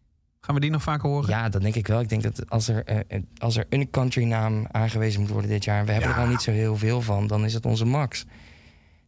gaan 0.46 0.56
we 0.56 0.62
die 0.62 0.72
nog 0.72 0.84
vaker 0.84 1.10
horen? 1.10 1.30
Ja, 1.30 1.50
dat 1.50 1.62
denk 1.62 1.76
ik 1.76 1.88
wel. 1.88 2.00
Ik 2.00 2.10
denk 2.10 2.24
dat 2.24 2.50
als 2.50 2.68
er, 2.68 2.84
eh, 2.86 3.20
als 3.38 3.58
er 3.58 3.66
een 3.70 3.90
country 3.90 4.24
naam 4.24 4.68
aangewezen 4.72 5.22
moet 5.22 5.30
worden 5.30 5.50
dit 5.50 5.64
jaar... 5.64 5.80
en 5.80 5.86
we 5.86 5.92
hebben 5.92 6.10
Ja. 6.10 6.16
er 6.16 6.22
al 6.22 6.28
niet 6.30 6.42
zo 6.42 6.52
heel 6.52 6.78
veel 6.78 7.02
van, 7.02 7.28
dan 7.28 7.46
is 7.46 7.54
het 7.54 7.66
onze 7.66 7.86
Max. 7.86 8.26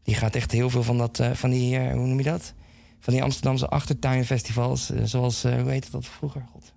Die 0.03 0.15
gaat 0.15 0.35
echt 0.35 0.51
heel 0.51 0.69
veel 0.69 0.83
van, 0.83 0.97
dat, 0.97 1.19
eh, 1.19 1.31
van 1.31 1.49
die, 1.49 1.79
hoe 1.79 2.07
noem 2.07 2.17
je 2.17 2.23
dat? 2.23 2.53
Van 2.99 3.13
die 3.13 3.23
Amsterdamse 3.23 3.67
achtertuinfestivals. 3.67 4.89
zoals, 5.03 5.41
hoe 5.43 5.69
heette 5.69 5.91
dat 5.91 6.05
vroeger? 6.05 6.43
God. 6.51 6.73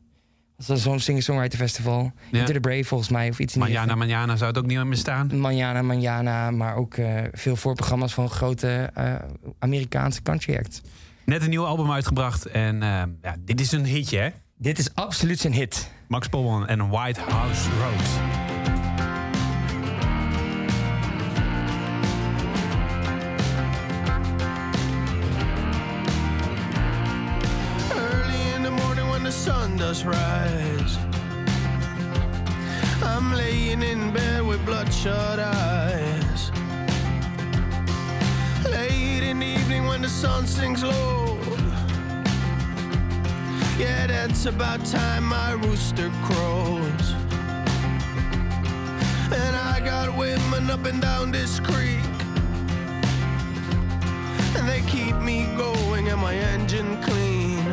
Dat 0.67 0.79
zo'n 0.81 1.01
singer-songwriter 1.01 1.59
festival? 1.59 2.13
Ja. 2.31 2.39
Into 2.39 2.53
the 2.53 2.61
Brave 2.61 2.85
volgens 2.85 3.11
mij, 3.11 3.29
of 3.29 3.39
iets 3.39 3.55
Manjana, 3.55 3.95
Manjana 3.95 4.37
zou 4.37 4.49
het 4.51 4.59
ook 4.59 4.67
niet 4.67 4.85
meer 4.85 4.97
staan. 4.97 5.39
Manjana, 5.39 5.83
Manjana, 5.83 6.51
maar 6.51 6.75
ook 6.77 6.95
veel 7.33 7.57
voorprogramma's 7.57 8.15
van 8.15 8.31
grote 8.31 8.91
Amerikaanse 9.59 10.23
country 10.23 10.57
acts. 10.57 10.81
Net 11.25 11.43
een 11.43 11.51
nieuw 11.51 11.67
album 11.67 11.91
uitgebracht 11.93 12.47
en 12.47 12.77
ja, 13.23 13.37
dit 13.45 13.61
is 13.61 13.73
een 13.73 13.85
hitje, 13.85 14.19
hè? 14.19 14.29
Dit 14.63 14.79
is 14.79 14.95
absoluut 14.95 15.39
zijn 15.39 15.53
hit. 15.53 15.91
Max 16.09 16.29
Polman 16.29 16.67
en 16.67 16.89
White 16.89 17.21
House 17.21 17.69
Road. 17.79 18.09
Early 27.97 28.55
in 28.55 28.63
the 28.63 28.71
morning 28.71 29.11
when 29.11 29.23
the 29.23 29.31
sun 29.31 29.77
does 29.77 30.05
rise. 30.05 30.99
I'm 33.03 33.35
laying 33.35 33.83
in 33.83 34.13
bed 34.13 34.43
with 34.47 34.65
bloodshot 34.65 35.39
eyes. 35.39 36.51
Late 38.69 39.29
in 39.31 39.39
the 39.39 39.47
evening 39.47 39.87
when 39.87 40.03
the 40.03 40.09
sun 40.09 40.47
sinks 40.47 40.83
low. 40.83 41.40
Yeah, 43.81 44.07
that's 44.09 44.45
about 44.45 44.85
time 44.85 45.25
my 45.25 45.53
rooster 45.53 46.11
crows. 46.25 47.15
And 49.33 49.57
I 49.57 49.81
got 49.83 50.15
women 50.19 50.69
up 50.69 50.85
and 50.85 51.01
down 51.01 51.31
this 51.33 51.59
creek. 51.61 52.05
And 54.55 54.69
they 54.69 54.83
keep 54.87 55.17
me 55.17 55.47
going 55.57 56.09
and 56.09 56.21
my 56.21 56.35
engine 56.35 57.03
clean. 57.03 57.65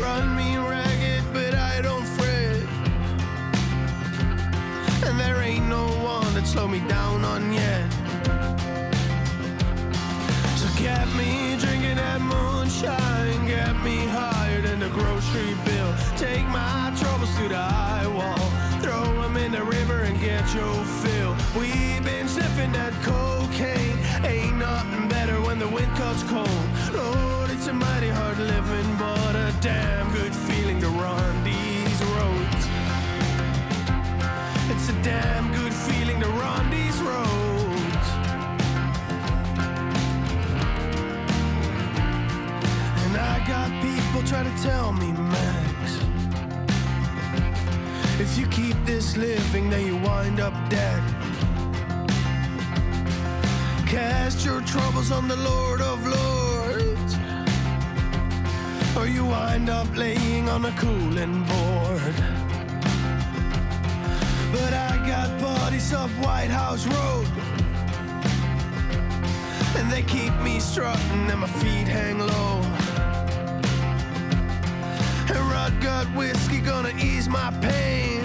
Run 0.00 0.36
me 0.36 0.56
ragged, 0.56 1.24
but 1.32 1.52
I 1.52 1.80
don't 1.82 2.06
fret. 2.06 2.62
And 5.08 5.18
there 5.18 5.42
ain't 5.42 5.66
no 5.66 5.86
one 6.04 6.32
that 6.34 6.46
slow 6.46 6.68
me 6.68 6.78
down 6.86 7.24
on 7.24 7.52
yet. 7.52 7.90
So 10.56 10.68
get 10.78 11.08
me 11.16 11.56
drinking 11.58 11.96
that 11.96 12.20
moonshine, 12.20 13.39
try 44.30 44.44
to 44.44 44.62
tell 44.62 44.92
me, 44.92 45.10
Max, 45.10 45.98
if 48.20 48.38
you 48.38 48.46
keep 48.46 48.76
this 48.86 49.16
living, 49.16 49.68
then 49.68 49.84
you 49.84 49.96
wind 49.96 50.38
up 50.38 50.54
dead. 50.70 51.02
Cast 53.88 54.44
your 54.44 54.60
troubles 54.60 55.10
on 55.10 55.26
the 55.26 55.34
Lord 55.34 55.80
of 55.80 55.98
Lords, 56.06 57.12
or 58.96 59.08
you 59.08 59.24
wind 59.24 59.68
up 59.68 59.88
laying 59.96 60.48
on 60.48 60.64
a 60.64 60.72
cooling 60.78 61.42
board. 61.50 62.14
But 64.52 64.72
I 64.72 64.92
got 65.08 65.40
buddies 65.40 65.92
up 65.92 66.10
White 66.24 66.50
House 66.50 66.86
Road. 66.86 67.26
And 69.74 69.90
they 69.90 70.02
keep 70.02 70.32
me 70.40 70.60
strutting 70.60 71.28
and 71.32 71.40
my 71.40 71.48
feet 71.48 71.88
hang 71.88 72.20
low. 72.20 72.69
Got 75.78 76.06
whiskey 76.16 76.60
gonna 76.60 76.92
ease 76.98 77.28
my 77.28 77.50
pain. 77.60 78.24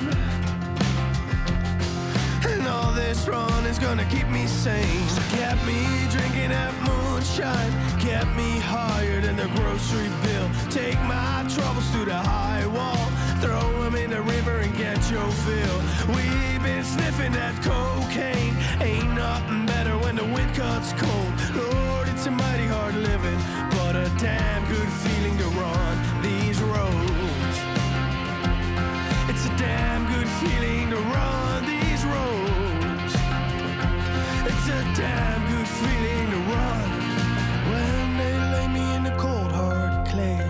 And 2.47 2.67
all 2.67 2.91
this 2.91 3.27
run 3.27 3.65
is 3.65 3.79
gonna 3.79 4.05
keep 4.05 4.27
me 4.29 4.47
sane. 4.47 5.07
So 5.09 5.21
get 5.37 5.57
me 5.65 5.85
drinking 6.09 6.49
that 6.49 6.73
moonshine. 6.87 7.71
Get 7.99 8.27
me 8.35 8.59
higher 8.59 9.21
than 9.21 9.35
the 9.35 9.47
grocery 9.55 10.09
bill. 10.23 10.49
Take 10.69 10.99
my 11.03 11.45
troubles 11.49 11.89
to 11.91 12.05
the 12.05 12.15
high 12.15 12.65
wall. 12.67 13.05
Throw 13.41 13.83
them 13.83 13.95
in 13.95 14.09
the 14.09 14.21
river 14.21 14.57
and 14.59 14.75
get 14.77 14.99
your 15.09 15.29
fill. 15.45 15.77
We've 16.15 16.63
been 16.63 16.83
sniffing 16.83 17.33
that 17.33 17.55
cocaine. 17.63 18.55
Ain't 18.81 19.13
nothing 19.13 19.65
better 19.65 19.97
when 19.97 20.15
the 20.15 20.25
wind 20.25 20.53
cuts 20.55 20.93
cold. 20.93 21.33
Lord, 21.55 22.07
it's 22.09 22.25
a 22.25 22.31
mighty 22.31 22.67
hard 22.67 22.95
living, 22.95 23.39
but 23.71 23.95
a 23.95 24.09
damn 24.17 24.65
good 24.67 24.89
feeling 25.03 25.37
to 25.37 25.47
run 25.59 26.21
these 26.21 26.61
roads. 26.61 27.24
It's 29.45 29.53
a 29.53 29.57
damn 29.57 30.07
good 30.07 30.27
feeling 30.27 30.89
to 30.89 30.95
run 30.95 31.65
these 31.67 32.03
roads. 32.03 33.13
It's 34.49 34.67
a 34.69 34.81
damn 34.99 35.41
good 35.51 35.67
feeling 35.67 36.31
to 36.31 36.37
run 36.51 36.89
when 37.69 38.17
they 38.17 38.39
lay 38.53 38.67
me 38.67 38.95
in 38.95 39.03
the 39.03 39.15
cold 39.19 39.51
hard 39.51 40.07
clay. 40.07 40.41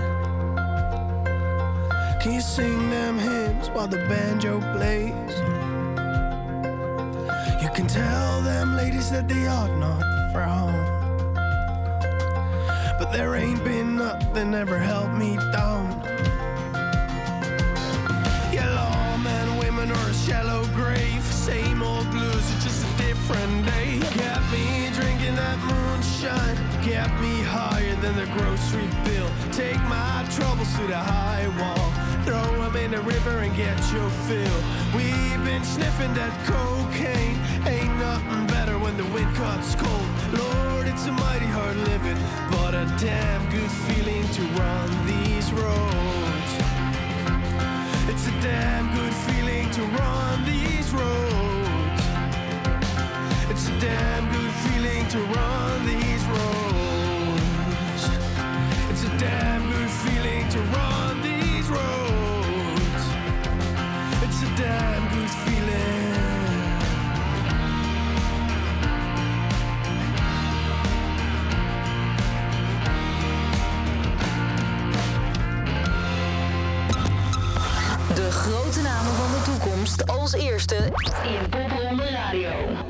Can 2.22 2.36
you 2.36 2.40
sing 2.40 2.90
them 2.90 3.20
hymns 3.20 3.70
while 3.72 3.90
the 3.90 3.98
banjo 4.08 4.62
plays? 4.78 5.34
You 7.62 7.70
can 7.76 7.88
tell 7.88 8.42
them 8.44 8.78
ladies 8.78 9.12
that 9.12 9.28
they 9.28 9.46
ought 9.46 9.76
not 9.78 10.32
frown. 10.32 10.74
But 12.98 13.12
there 13.12 13.36
ain't 13.36 13.62
been 13.66 13.98
nothing 13.98 14.54
ever 14.54 14.80
helped 14.80 15.16
me 15.16 15.36
down. 15.52 15.85
Take 29.56 29.80
my 29.84 30.28
troubles 30.36 30.70
to 30.76 30.86
the 30.86 30.98
high 30.98 31.48
wall. 31.58 31.88
Throw 32.26 32.62
them 32.62 32.76
in 32.76 32.92
the 32.92 33.00
river 33.00 33.40
and 33.40 33.56
get 33.56 33.78
your 33.94 34.10
fill. 34.28 34.60
We've 34.94 35.42
been 35.46 35.64
sniffing 35.64 36.14
that 36.16 36.36
cocaine. 36.44 37.40
Ain't 37.66 37.96
nothing 37.98 38.48
better 38.48 38.78
when 38.78 38.98
the 38.98 39.06
wind 39.16 39.34
cuts 39.34 39.76
cold. 39.76 40.10
Lord, 40.36 40.88
it's 40.88 41.06
a 41.06 41.14
mighty 41.14 41.46
hard 41.46 41.78
living, 41.78 42.18
but 42.52 42.76
a 42.76 42.86
damn 43.00 43.50
good 43.50 43.72
feeling 43.88 44.28
to 44.36 44.44
run 44.60 44.90
these 45.08 45.48
roads. 45.54 46.52
It's 48.12 48.28
a 48.28 48.36
damn 48.44 48.92
good 48.94 49.16
feeling 49.28 49.72
to 49.72 49.82
run 49.96 50.44
these 50.44 50.92
roads. 50.92 52.04
It's 53.50 53.70
a 53.70 53.80
damn 53.80 54.26
good 54.36 54.54
feeling 54.68 55.08
to 55.16 55.20
run 55.32 55.86
these 55.86 56.15
damn 59.26 59.72
good 59.72 59.90
feeling 59.90 60.48
to 60.50 60.60
run 60.60 61.22
these 61.22 61.68
roads. 61.70 63.04
It's 64.24 64.42
a 64.44 64.52
damn 64.62 65.04
good 65.14 65.30
feeling. 65.44 66.14
De 78.16 78.32
grote 78.32 78.82
namen 78.82 79.14
van 79.14 79.32
de 79.32 79.42
toekomst 79.44 80.08
als 80.08 80.34
eerste 80.34 80.76
in 81.24 81.50
Popronde 81.50 82.10
Radio. 82.10 82.85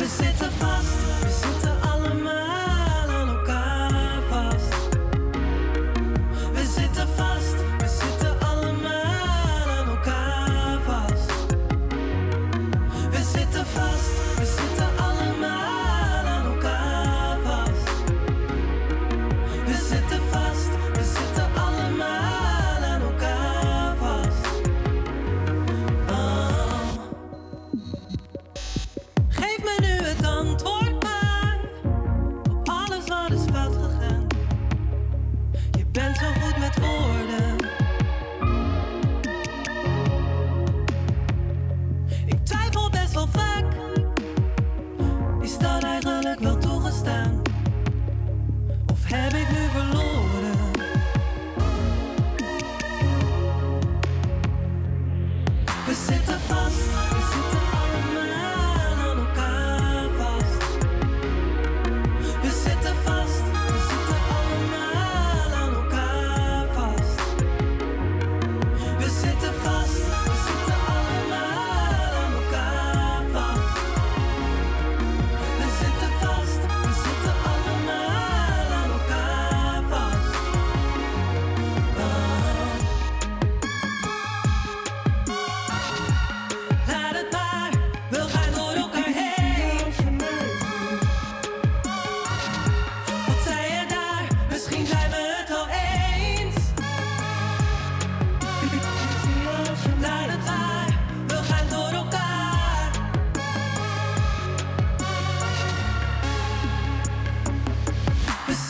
Cause 0.00 0.29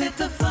the 0.00 0.08
te 0.16 0.49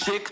chick, 0.00 0.30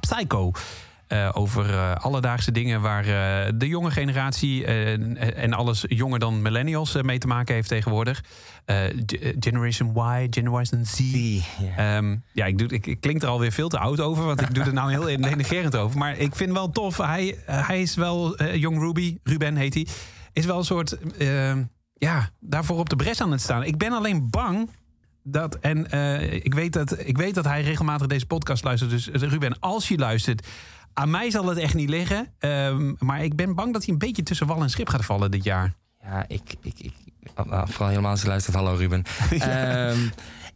Psycho. 0.00 0.52
Eh, 1.10 1.28
over 1.32 1.70
eh, 1.70 1.94
alledaagse 1.94 2.52
dingen 2.52 2.80
waar 2.80 3.04
eh, 3.04 3.52
de 3.54 3.68
jonge 3.68 3.90
generatie 3.90 4.64
en 4.64 5.52
alles 5.52 5.84
jonger 5.88 6.18
dan 6.18 6.42
millennials 6.42 7.02
mee 7.02 7.18
te 7.18 7.26
maken 7.26 7.54
heeft 7.54 7.68
tegenwoordig. 7.68 8.24
Generation 9.40 9.96
Y, 9.96 10.26
Generation 10.30 10.84
Z. 10.84 11.00
Ehm, 11.76 12.16
ja, 12.32 12.46
ik, 12.46 12.58
doe, 12.58 12.68
ik, 12.68 12.86
ik 12.86 13.00
klink 13.00 13.22
er 13.22 13.28
alweer 13.28 13.52
veel 13.52 13.68
te 13.68 13.78
oud 13.78 14.00
over, 14.00 14.24
want 14.24 14.40
ik 14.40 14.54
doe 14.54 14.64
er 14.64 14.72
nou 14.72 14.90
heel 14.90 15.04
denigerend 15.30 15.76
over. 15.76 15.98
Maar 15.98 16.16
ik 16.16 16.36
vind 16.36 16.52
wel 16.52 16.70
tof. 16.70 16.96
Hij, 16.96 17.38
hij 17.46 17.82
is 17.82 17.94
wel, 17.94 18.42
Young 18.44 18.78
Ruby, 18.78 19.18
Ruben 19.22 19.56
heet 19.56 19.74
hij, 19.74 19.86
is 20.32 20.44
wel 20.44 20.58
een 20.58 20.64
soort, 20.64 20.98
ehm, 21.18 21.62
ja, 21.94 22.30
daarvoor 22.40 22.78
op 22.78 22.88
de 22.88 22.96
bres 22.96 23.20
aan 23.20 23.32
het 23.32 23.40
staan. 23.40 23.64
Ik 23.64 23.78
ben 23.78 23.92
alleen 23.92 24.30
bang 24.30 24.70
dat, 25.22 25.54
en 25.54 25.90
eh, 25.90 26.32
ik, 26.32 26.54
weet 26.54 26.72
dat, 26.72 26.98
ik 26.98 27.16
weet 27.16 27.34
dat 27.34 27.44
hij 27.44 27.62
regelmatig 27.62 28.06
deze 28.06 28.26
podcast 28.26 28.64
luistert. 28.64 28.90
Dus 28.90 29.10
eh, 29.10 29.20
Ruben, 29.20 29.58
als 29.58 29.88
je 29.88 29.98
luistert, 29.98 30.46
aan 30.92 31.10
mij 31.10 31.30
zal 31.30 31.46
het 31.46 31.58
echt 31.58 31.74
niet 31.74 31.88
liggen. 31.88 32.28
Ehm, 32.38 32.92
maar 32.98 33.24
ik 33.24 33.36
ben 33.36 33.54
bang 33.54 33.72
dat 33.72 33.84
hij 33.84 33.92
een 33.92 33.98
beetje 33.98 34.22
tussen 34.22 34.46
wal 34.46 34.62
en 34.62 34.70
schip 34.70 34.88
gaat 34.88 35.04
vallen 35.04 35.30
dit 35.30 35.44
jaar. 35.44 35.74
Ja, 36.02 36.24
ik, 36.28 36.54
ik, 36.62 36.74
ik 36.78 36.92
nou, 37.34 37.68
vooral 37.68 37.88
helemaal 37.88 38.10
als 38.10 38.22
je 38.22 38.28
luistert. 38.28 38.56
Hallo 38.56 38.74
Ruben. 38.74 39.02
Ehm, 39.38 39.98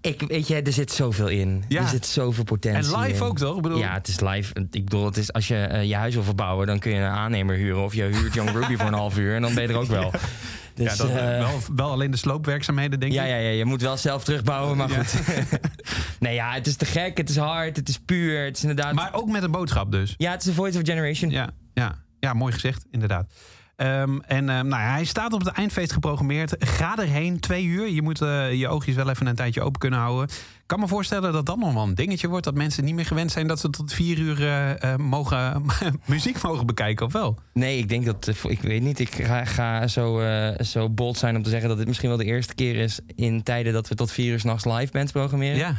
ik, 0.00 0.22
weet 0.26 0.48
je, 0.48 0.62
er 0.62 0.72
zit 0.72 0.92
zoveel 0.92 1.28
in. 1.28 1.64
Ja. 1.68 1.82
Er 1.82 1.88
zit 1.88 2.06
zoveel 2.06 2.44
potentie 2.44 2.94
En 2.94 3.00
live 3.00 3.16
in. 3.16 3.22
ook 3.22 3.38
toch? 3.38 3.56
Ik 3.56 3.62
bedoel, 3.62 3.78
Ja, 3.78 3.92
het 3.92 4.08
is 4.08 4.20
live. 4.20 4.52
Ik 4.70 4.84
bedoel, 4.84 5.04
het 5.04 5.16
is, 5.16 5.32
als 5.32 5.48
je 5.48 5.56
eh, 5.56 5.84
je 5.84 5.94
huis 5.94 6.14
wil 6.14 6.22
verbouwen, 6.22 6.66
dan 6.66 6.78
kun 6.78 6.90
je 6.90 6.96
een 6.96 7.10
aannemer 7.10 7.56
huren. 7.56 7.82
Of 7.82 7.94
je 7.94 8.02
huurt 8.02 8.34
Young 8.34 8.50
Ruby 8.50 8.76
voor 8.76 8.86
een 8.86 8.92
half 8.92 9.18
uur 9.18 9.34
en 9.34 9.42
dan 9.42 9.54
ben 9.54 9.62
je 9.62 9.68
er 9.68 9.78
ook 9.78 9.86
wel. 9.86 10.12
Dus, 10.74 10.96
ja, 10.96 10.96
dat, 10.96 11.08
eh, 11.08 11.38
wel, 11.38 11.60
wel 11.76 11.90
alleen 11.90 12.10
de 12.10 12.16
sloopwerkzaamheden, 12.16 13.00
denk 13.00 13.12
ja, 13.12 13.22
ik. 13.22 13.28
ja, 13.28 13.36
ja, 13.36 13.48
je 13.48 13.64
moet 13.64 13.80
wel 13.80 13.96
zelf 13.96 14.24
terugbouwen, 14.24 14.76
maar 14.76 14.90
Ja. 14.90 15.04
goed. 15.04 15.20
nee, 16.20 16.34
ja, 16.34 16.52
het 16.52 16.66
is 16.66 16.76
te 16.76 16.84
gek, 16.84 17.16
het 17.16 17.28
is 17.28 17.36
hard, 17.36 17.76
het 17.76 17.88
is 17.88 17.98
puur. 17.98 18.44
Het 18.44 18.56
is 18.56 18.62
inderdaad... 18.62 18.92
Maar 18.94 19.14
ook 19.14 19.28
met 19.28 19.42
een 19.42 19.50
boodschap 19.50 19.92
dus. 19.92 20.14
Ja, 20.16 20.30
het 20.30 20.40
is 20.40 20.46
de 20.46 20.54
voice 20.54 20.78
of 20.78 20.84
generation. 20.84 21.30
Ja, 21.30 21.50
ja, 21.74 21.94
ja 22.20 22.32
mooi 22.32 22.52
gezegd, 22.52 22.84
inderdaad. 22.90 23.32
Ehm, 23.76 24.18
en 24.18 24.48
ehm, 24.48 24.66
nou 24.66 24.82
ja, 24.82 24.90
hij 24.90 25.04
staat 25.04 25.32
op 25.32 25.44
het 25.44 25.48
eindfeest 25.48 25.92
geprogrammeerd. 25.92 26.54
Ga 26.58 26.98
erheen, 26.98 27.40
twee 27.40 27.64
uur. 27.64 27.88
Je 27.88 28.02
moet 28.02 28.20
eh, 28.20 28.52
je 28.52 28.68
oogjes 28.68 28.94
wel 28.94 29.10
even 29.10 29.26
een 29.26 29.34
tijdje 29.34 29.62
open 29.62 29.80
kunnen 29.80 29.98
houden. 29.98 30.28
Ik 30.28 30.70
kan 30.70 30.80
me 30.80 30.88
voorstellen 30.88 31.32
dat 31.32 31.46
dat 31.46 31.58
nog 31.58 31.72
wel 31.72 31.82
een 31.82 31.94
dingetje 31.94 32.28
wordt. 32.28 32.44
Dat 32.44 32.54
mensen 32.54 32.84
niet 32.84 32.94
meer 32.94 33.06
gewend 33.06 33.32
zijn 33.32 33.46
dat 33.46 33.60
ze 33.60 33.70
tot 33.70 33.92
vier 33.92 34.18
uur 34.18 34.42
eh, 34.42 34.92
eh, 34.92 34.98
mogen, 34.98 35.64
muziek 36.06 36.42
mogen 36.42 36.66
bekijken, 36.66 37.06
of 37.06 37.12
wel? 37.12 37.38
Nee, 37.52 37.78
ik 37.78 37.88
denk 37.88 38.04
dat, 38.04 38.32
ik 38.48 38.60
weet 38.60 38.82
niet, 38.82 38.98
ik 38.98 39.14
ga, 39.14 39.44
ga 39.44 39.86
zo, 39.86 40.22
zo 40.60 40.90
bold 40.90 41.18
zijn 41.18 41.36
om 41.36 41.42
te 41.42 41.50
zeggen 41.50 41.68
dat 41.68 41.78
dit 41.78 41.86
misschien 41.86 42.08
wel 42.08 42.18
de 42.18 42.24
eerste 42.24 42.54
keer 42.54 42.76
is 42.76 43.00
in 43.14 43.42
tijden 43.42 43.72
dat 43.72 43.88
we 43.88 43.94
tot 43.94 44.12
vier 44.12 44.32
uur 44.32 44.40
s'nachts 44.40 44.64
live 44.64 44.92
bands 44.92 45.12
programmeren. 45.12 45.56
Ja. 45.56 45.76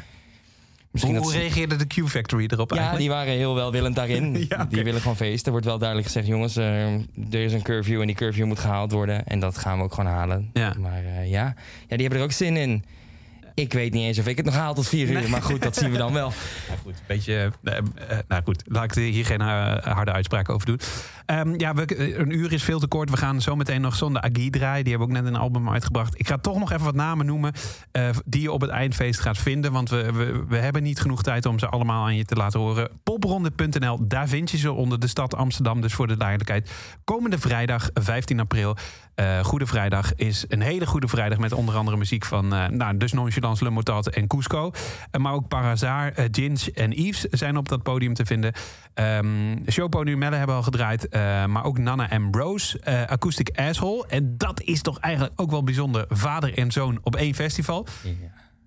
Misschien 0.95 1.15
Hoe, 1.15 1.25
dat 1.25 1.35
reageerde 1.35 1.75
de 1.75 1.85
Q-Factory 1.85 2.47
erop 2.47 2.69
Ja, 2.69 2.75
eigenlijk? 2.77 3.05
die 3.05 3.15
waren 3.15 3.33
heel 3.33 3.55
welwillend 3.55 3.95
daarin. 3.95 4.23
Ja. 4.49 4.65
Die 4.69 4.83
willen 4.83 5.01
gewoon 5.01 5.15
feesten. 5.15 5.45
Er 5.45 5.51
wordt 5.51 5.65
wel 5.65 5.77
duidelijk 5.77 6.07
gezegd, 6.07 6.27
jongens, 6.27 6.55
eh, 6.55 6.93
er 6.93 7.43
is 7.43 7.53
een 7.53 7.61
curfew 7.61 8.01
en 8.01 8.07
die 8.07 8.15
curfew 8.15 8.45
moet 8.45 8.59
gehaald 8.59 8.91
worden. 8.91 9.25
En 9.25 9.39
dat 9.39 9.57
gaan 9.57 9.77
we 9.77 9.83
ook 9.83 9.93
gewoon 9.93 10.11
halen. 10.11 10.49
Ja. 10.53 10.73
Maar 10.79 11.03
eh, 11.05 11.29
ja. 11.29 11.53
ja, 11.87 11.95
die 11.95 11.99
hebben 11.99 12.17
er 12.17 12.23
ook 12.23 12.31
zin 12.31 12.57
in. 12.57 12.83
Ik 13.55 13.73
weet 13.73 13.93
niet 13.93 14.03
eens 14.03 14.19
of 14.19 14.27
ik 14.27 14.37
het 14.37 14.45
nog 14.45 14.55
haal 14.55 14.73
tot 14.73 14.87
vier 14.87 15.09
uur. 15.09 15.29
Maar 15.29 15.41
goed, 15.41 15.61
dat 15.61 15.75
zien 15.75 15.91
we 15.91 15.97
dan 15.97 16.13
wel. 16.13 16.31
Nou 16.67 16.79
goed, 16.83 16.93
een 16.93 17.03
beetje. 17.07 17.51
eh, 17.63 17.77
eh, 17.77 17.83
nou 18.27 18.43
goed, 18.43 18.63
laat 18.65 18.83
ik 18.83 18.95
er 18.95 19.01
hier 19.01 19.25
geen 19.25 19.41
eh, 19.41 19.75
harde 19.77 20.11
uitspraak 20.11 20.49
over 20.49 20.65
doen. 20.67 20.79
Ehm, 21.25 21.53
ja, 21.59 21.73
we, 21.73 22.17
een 22.19 22.37
uur 22.37 22.53
is 22.53 22.63
veel 22.63 22.79
te 22.79 22.87
kort. 22.87 23.09
We 23.09 23.17
gaan 23.17 23.41
zo 23.41 23.55
meteen 23.55 23.81
nog 23.81 23.95
zonder 23.95 24.21
Agi 24.21 24.49
draaien. 24.49 24.83
Die 24.83 24.93
hebben 24.93 25.15
ook 25.15 25.23
net 25.23 25.33
een 25.33 25.39
album 25.39 25.69
uitgebracht. 25.69 26.19
Ik 26.19 26.27
ga 26.27 26.37
toch 26.37 26.59
nog 26.59 26.71
even 26.71 26.85
wat 26.85 26.95
namen 26.95 27.25
noemen 27.25 27.53
die 28.25 28.41
je 28.41 28.51
op 28.51 28.61
het 28.61 28.69
eindfeest 28.69 29.19
gaat 29.19 29.37
vinden. 29.37 29.71
Want 29.71 29.89
we, 29.89 30.11
we, 30.11 30.43
we 30.47 30.57
hebben 30.57 30.83
niet 30.83 30.99
genoeg 30.99 31.23
tijd 31.23 31.45
om 31.45 31.59
ze 31.59 31.67
allemaal 31.67 32.05
aan 32.05 32.15
je 32.15 32.25
te 32.25 32.35
laten 32.35 32.59
horen. 32.59 32.89
Popronde.nl, 33.03 34.07
daar 34.07 34.27
vind 34.27 34.51
je 34.51 34.57
ze 34.57 34.71
onder 34.71 34.99
de 34.99 35.07
stad 35.07 35.35
Amsterdam. 35.35 35.81
Dus 35.81 35.93
voor 35.93 36.07
de 36.07 36.17
duidelijkheid. 36.17 36.71
Komende 37.03 37.39
vrijdag, 37.39 37.89
15 37.93 38.39
april. 38.39 38.75
Eh, 39.15 39.43
Goede 39.43 39.65
Vrijdag 39.65 40.15
is 40.15 40.45
een 40.47 40.61
hele 40.61 40.85
goede 40.85 41.07
vrijdag 41.07 41.37
met 41.37 41.53
onder 41.53 41.75
andere 41.75 41.97
muziek 41.97 42.25
van 42.25 42.53
eh 42.53 42.67
nou, 42.67 42.97
dus 42.97 43.13
Nonchalance, 43.13 43.63
Le 43.63 43.69
Motat 43.69 44.07
en 44.07 44.27
Cusco. 44.27 44.71
Eh, 45.11 45.21
maar 45.21 45.33
ook 45.33 45.47
Parazar, 45.47 46.13
Ginge 46.31 46.71
en 46.73 46.91
Yves 46.91 47.21
zijn 47.21 47.57
op 47.57 47.69
dat 47.69 47.83
podium 47.83 48.13
te 48.13 48.25
vinden. 48.25 48.53
Ehm 48.93 49.69
Showpodium 49.71 50.17
Melle 50.17 50.35
hebben 50.35 50.55
al 50.55 50.63
gedraaid, 50.63 51.07
maar 51.47 51.63
ook 51.63 51.77
Nana 51.77 52.09
Ambrose, 52.09 52.79
eh 52.79 53.01
Acoustic 53.01 53.59
Asshole. 53.59 54.05
En 54.07 54.37
dat 54.37 54.61
is 54.61 54.81
toch 54.81 54.99
eigenlijk 54.99 55.41
ook 55.41 55.51
wel 55.51 55.63
bijzonder, 55.63 56.05
vader 56.09 56.57
en 56.57 56.71
zoon 56.71 56.99
op 57.03 57.15
één 57.15 57.33
festival. 57.33 57.87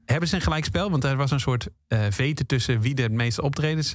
Hebben 0.04 0.28
ze 0.28 0.34
een 0.34 0.40
gelijkspel? 0.40 0.90
Want 0.90 1.04
er 1.04 1.16
was 1.16 1.30
een 1.30 1.40
soort 1.40 1.68
veten 2.10 2.46
tussen 2.46 2.80
wie 2.80 2.94
de 2.94 3.08
meeste 3.10 3.42
optredens... 3.42 3.94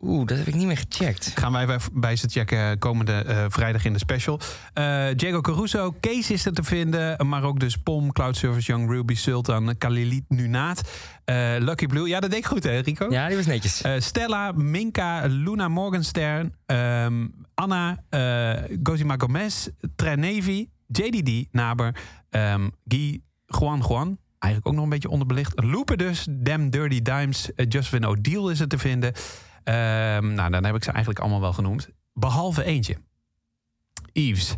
eh, 0.00 0.08
Oeh, 0.08 0.26
dat 0.26 0.38
heb 0.38 0.46
ik 0.46 0.54
niet 0.54 0.66
meer 0.66 0.76
gecheckt. 0.88 1.32
Gaan 1.34 1.52
wij 1.52 1.66
bij- 1.66 1.78
bij 1.92 2.16
ze 2.16 2.28
checken 2.28 2.78
komende 2.78 3.12
eh, 3.12 3.44
vrijdag 3.48 3.84
in 3.84 3.92
de 3.92 3.98
special. 3.98 4.40
Eh 4.72 5.06
Diego 5.16 5.40
Caruso, 5.40 5.90
Kees 6.00 6.30
is 6.30 6.46
er 6.46 6.52
te 6.52 6.62
vinden. 6.62 7.26
Maar 7.28 7.42
ook 7.42 7.60
dus 7.60 7.76
Pom, 7.76 8.12
Cloud 8.12 8.36
Service, 8.36 8.66
Young 8.72 8.90
Ruby, 8.90 9.14
Sultan, 9.14 9.74
Kalilit 9.78 10.24
Nunaat. 10.28 10.90
eh, 11.24 11.54
Lucky 11.58 11.86
Blue. 11.86 12.08
Ja, 12.08 12.20
dat 12.20 12.30
deed 12.30 12.38
ik 12.38 12.46
goed 12.46 12.62
hè, 12.62 12.78
Rico? 12.78 13.10
Ja, 13.10 13.26
die 13.28 13.36
was 13.36 13.46
netjes. 13.46 13.82
Stella, 13.98 14.52
Minka, 14.52 15.26
Luna 15.26 15.68
Morgenstern, 15.68 16.54
ehm, 16.66 17.26
Anna, 17.54 18.02
Gozima 18.82 19.14
Gomez, 19.18 19.68
Trenevi, 19.96 20.68
JDD, 20.86 21.46
Naber, 21.52 21.94
ehm, 22.30 22.68
Guy, 22.88 23.20
Juan 23.46 23.84
Juan. 23.88 24.18
Eigenlijk 24.38 24.66
ook 24.66 24.74
nog 24.74 24.84
een 24.84 24.98
beetje 24.98 25.08
onderbelicht. 25.08 25.52
Looper 25.64 25.96
dus, 25.96 26.26
Dem 26.30 26.70
Dirty 26.70 27.02
Dimes, 27.02 27.50
Josephine 27.68 28.08
O'Deal 28.08 28.50
is 28.50 28.60
er 28.60 28.68
te 28.68 28.78
vinden. 28.78 29.12
Ehm, 29.64 30.34
nou, 30.34 30.50
dan 30.50 30.64
heb 30.64 30.74
ik 30.74 30.84
ze 30.84 30.90
eigenlijk 30.90 31.20
allemaal 31.20 31.40
wel 31.40 31.52
genoemd. 31.52 31.88
Behalve 32.12 32.64
eentje. 32.64 32.96
Yves, 34.12 34.54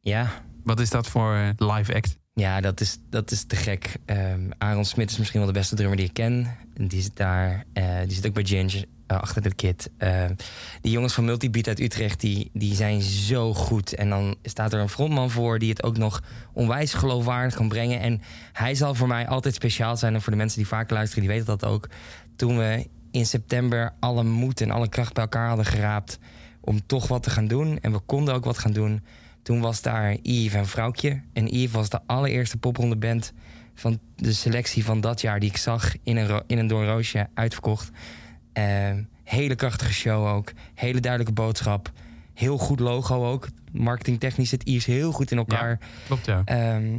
Ja, 0.00 0.30
wat 0.64 0.80
is 0.80 0.90
dat 0.90 1.06
voor 1.08 1.52
live 1.56 1.94
act? 1.94 2.18
Ja, 2.34 2.60
dat 2.60 2.80
is, 2.80 2.98
dat 3.10 3.30
is 3.30 3.44
te 3.44 3.56
gek. 3.56 3.96
Ehm, 4.04 4.50
Aaron 4.58 4.84
Smit 4.84 5.10
is 5.10 5.16
misschien 5.18 5.40
wel 5.40 5.48
de 5.52 5.58
beste 5.58 5.74
drummer 5.74 5.96
die 5.96 6.06
ik 6.06 6.12
ken. 6.12 6.56
En 6.74 6.88
Die 6.88 7.02
zit 7.02 7.16
daar. 7.16 7.64
eh, 7.72 7.98
die 8.06 8.12
zit 8.14 8.26
ook 8.26 8.34
bij 8.34 8.44
Ginger 8.44 8.84
eh, 9.06 9.20
achter 9.20 9.42
de 9.42 9.54
kit. 9.54 9.90
Ehm, 9.98 10.34
die 10.80 10.92
jongens 10.92 11.12
van 11.14 11.24
Multibeat 11.24 11.66
uit 11.68 11.80
Utrecht, 11.80 12.20
die, 12.20 12.50
die 12.52 12.74
zijn 12.74 13.02
zo 13.02 13.54
goed. 13.54 13.94
En 13.94 14.08
dan 14.08 14.36
staat 14.42 14.72
er 14.72 14.80
een 14.80 14.88
frontman 14.88 15.30
voor 15.30 15.58
die 15.58 15.68
het 15.70 15.82
ook 15.82 15.96
nog 15.96 16.22
onwijs 16.52 16.94
geloofwaardig 16.94 17.54
kan 17.54 17.68
brengen. 17.68 18.00
En 18.00 18.20
hij 18.52 18.74
zal 18.74 18.94
voor 18.94 19.08
mij 19.08 19.28
altijd 19.28 19.54
speciaal 19.54 19.96
zijn. 19.96 20.14
En 20.14 20.22
voor 20.22 20.32
de 20.32 20.38
mensen 20.38 20.58
die 20.58 20.66
vaak 20.68 20.90
luisteren, 20.90 21.24
die 21.24 21.32
weten 21.32 21.46
dat 21.58 21.64
ook. 21.64 21.88
Toen 22.36 22.56
we 22.58 22.88
in 23.10 23.26
september 23.26 23.92
alle 24.00 24.24
moed 24.24 24.60
en 24.60 24.70
alle 24.70 24.88
kracht 24.88 25.14
bij 25.14 25.22
elkaar 25.22 25.48
hadden 25.48 25.66
geraapt 25.66 26.18
om 26.60 26.86
toch 26.86 27.08
wat 27.08 27.22
te 27.22 27.30
gaan 27.30 27.46
doen. 27.46 27.78
En 27.80 27.92
we 27.92 27.98
konden 27.98 28.34
ook 28.34 28.44
wat 28.44 28.58
gaan 28.58 28.72
doen. 28.72 29.02
Toen 29.42 29.60
was 29.60 29.82
daar 29.82 30.16
Yves 30.22 30.54
en 30.54 30.66
Vrouwtje. 30.66 31.22
En 31.32 31.46
Yves 31.46 31.72
was 31.72 31.88
de 31.88 32.00
allereerste 32.06 32.56
popronde 32.56 32.96
band 32.96 33.32
van 33.74 33.98
de 34.16 34.32
selectie 34.32 34.84
van 34.84 35.00
dat 35.00 35.20
jaar 35.20 35.40
die 35.40 35.50
ik 35.50 35.56
zag 35.56 35.94
in 36.02 36.16
een, 36.16 36.42
in 36.46 36.58
een 36.58 36.66
Door 36.66 36.80
een 36.80 36.88
Roosje 36.88 37.28
uitverkocht. 37.34 37.90
Eh, 38.52 38.94
hele 39.24 39.54
krachtige 39.54 39.92
show 39.92 40.26
ook. 40.26 40.52
Hele 40.74 41.00
duidelijke 41.00 41.34
boodschap. 41.34 41.92
Heel 42.34 42.58
goed 42.58 42.80
logo 42.80 43.30
ook. 43.30 43.48
Marketingtechnisch 43.72 44.48
zit 44.48 44.68
Yves 44.68 44.86
heel 44.86 45.12
goed 45.12 45.30
in 45.30 45.38
elkaar. 45.38 45.78
Klopt, 46.06 46.26
ja. 46.26 46.42
Ehm, 46.44 46.98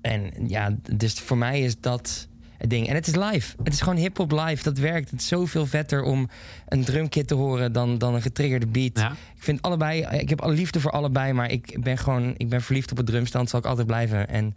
en 0.00 0.30
ja, 0.46 0.76
dus 0.92 1.14
voor 1.14 1.38
mij 1.38 1.60
is 1.60 1.80
dat 1.80 2.28
ding. 2.68 2.88
En 2.88 2.94
het 2.94 3.06
is 3.06 3.14
live. 3.14 3.56
Het 3.62 3.72
is 3.72 3.80
gewoon 3.80 3.98
hip-hop 3.98 4.32
live. 4.32 4.62
Dat 4.62 4.78
werkt. 4.78 5.10
Het 5.10 5.20
is 5.20 5.28
zoveel 5.28 5.66
vetter 5.66 6.02
om 6.02 6.28
een 6.68 6.84
drumkit 6.84 7.28
te 7.28 7.34
horen 7.34 7.72
dan, 7.72 7.98
dan 7.98 8.14
een 8.14 8.22
getriggerde 8.22 8.66
beat. 8.66 8.98
Ja. 8.98 9.10
Ik 9.10 9.42
vind 9.42 9.62
allebei, 9.62 10.06
ik 10.10 10.28
heb 10.28 10.40
alle 10.40 10.54
liefde 10.54 10.80
voor 10.80 10.90
allebei, 10.90 11.32
maar 11.32 11.50
ik 11.50 11.76
ben 11.80 11.98
gewoon, 11.98 12.34
ik 12.36 12.48
ben 12.48 12.62
verliefd 12.62 12.90
op 12.90 12.96
het 12.96 13.06
drumstand, 13.06 13.50
zal 13.50 13.58
ik 13.58 13.66
altijd 13.66 13.86
blijven. 13.86 14.28
En 14.28 14.56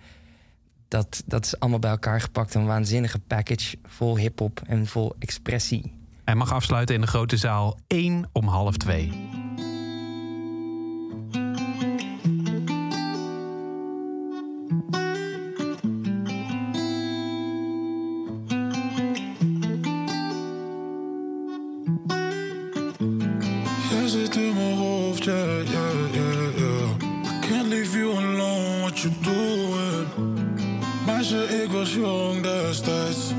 dat, 0.88 1.24
dat 1.26 1.46
is 1.46 1.60
allemaal 1.60 1.80
bij 1.80 1.92
elkaar 1.92 2.22
gepakt. 2.22 2.54
Een 2.54 2.66
waanzinnige 2.66 3.20
package 3.20 3.78
vol 3.84 4.18
hip-hop 4.18 4.62
en 4.68 4.88
vol 4.88 5.16
expressie. 5.20 5.94
Hij 6.24 6.36
mag 6.36 6.54
afsluiten 6.54 6.96
in 6.96 7.02
de 7.02 7.08
grote 7.08 7.38
zaal 7.38 7.80
1 7.88 8.30
om 8.32 8.48
half 8.48 8.78
2. 8.78 9.12
Was 31.96 32.10
jong 32.10 32.42
destijds. 32.42 33.34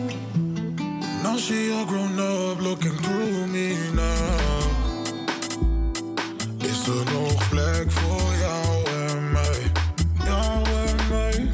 Now 1.23 1.37
she 1.37 1.73
all 1.73 1.87
grown 1.87 2.19
up, 2.19 2.61
looking 2.61 2.97
through 3.03 3.47
me 3.47 3.77
now. 3.95 4.71
Is 6.59 6.87
er 6.87 7.13
nog 7.13 7.49
plek 7.49 7.91
voor 7.91 8.35
jou 8.41 8.85
en 8.87 9.33
mij? 9.33 9.73
Jou 10.25 10.65
en 10.87 10.97
mij? 11.09 11.51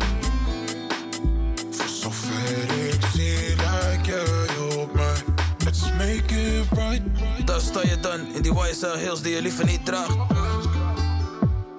Voor 1.70 1.88
zover 1.88 2.92
ik 2.92 3.05
zie, 3.14 3.57
lijk 3.57 4.07
jij 4.07 4.76
op 4.76 4.94
mij. 4.94 5.22
Let's 5.64 5.82
make 5.82 6.34
it 6.34 6.66
right. 6.70 7.03
Daar 7.44 7.61
sta 7.61 7.80
je 7.82 8.00
dan 8.00 8.34
in 8.34 8.42
die 8.42 8.53
YSL 8.53 8.96
Hills 8.96 9.22
die 9.22 9.34
je 9.34 9.42
liever 9.42 9.64
niet 9.64 9.86
draagt. 9.86 10.16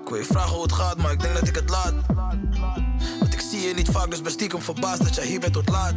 Ik 0.03 0.09
wil 0.09 0.17
je 0.17 0.26
vragen 0.26 0.53
hoe 0.53 0.63
het 0.63 0.71
gaat, 0.74 0.97
maar 0.97 1.11
ik 1.11 1.21
denk 1.21 1.34
dat 1.34 1.47
ik 1.47 1.55
het 1.55 1.69
laat. 1.69 2.12
Je 3.68 3.74
niet 3.74 3.89
vaak, 3.91 4.09
dus 4.09 4.22
ben 4.22 4.32
stiekem 4.32 4.61
verbaasd 4.61 5.03
dat 5.03 5.16
jij 5.16 5.26
hier 5.26 5.39
bent 5.39 5.53
tot 5.53 5.70
laat. 5.70 5.93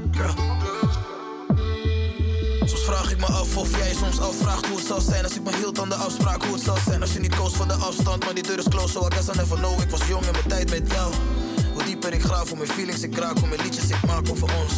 Soms 2.58 2.84
vraag 2.84 3.10
ik 3.10 3.18
me 3.18 3.26
af 3.26 3.56
of 3.56 3.70
jij 3.78 3.94
soms 3.94 4.20
afvraagt 4.20 4.66
hoe 4.66 4.76
het 4.76 4.86
zou 4.86 5.00
zijn 5.00 5.24
als 5.24 5.34
ik 5.34 5.42
me 5.42 5.56
hield 5.56 5.80
aan 5.80 5.88
de 5.88 5.94
afspraak. 5.94 6.42
Hoe 6.44 6.54
het 6.54 6.62
zou 6.62 6.78
zijn 6.86 7.00
als 7.00 7.12
je 7.12 7.18
niet 7.18 7.34
koos 7.34 7.52
voor 7.52 7.66
de 7.66 7.74
afstand, 7.74 8.24
maar 8.24 8.34
die 8.34 8.42
deur 8.42 8.58
is 8.58 8.68
close, 8.68 8.92
so 8.92 9.06
I 9.06 9.14
guess 9.14 9.28
I 9.28 9.36
never 9.36 9.56
know. 9.56 9.80
Ik 9.80 9.90
was 9.90 10.06
jong 10.08 10.24
in 10.24 10.32
mijn 10.32 10.48
tijd 10.48 10.70
met 10.70 10.92
jou. 10.92 11.14
Hoe 11.74 11.84
dieper 11.84 12.12
ik 12.12 12.22
graaf, 12.22 12.48
hoe 12.48 12.58
meer 12.58 12.66
feelings 12.66 13.02
ik 13.02 13.18
raak, 13.18 13.38
hoe 13.38 13.48
meer 13.48 13.60
liedjes 13.62 13.88
ik 13.88 14.06
maak 14.06 14.30
over 14.30 14.48
ons. 14.62 14.74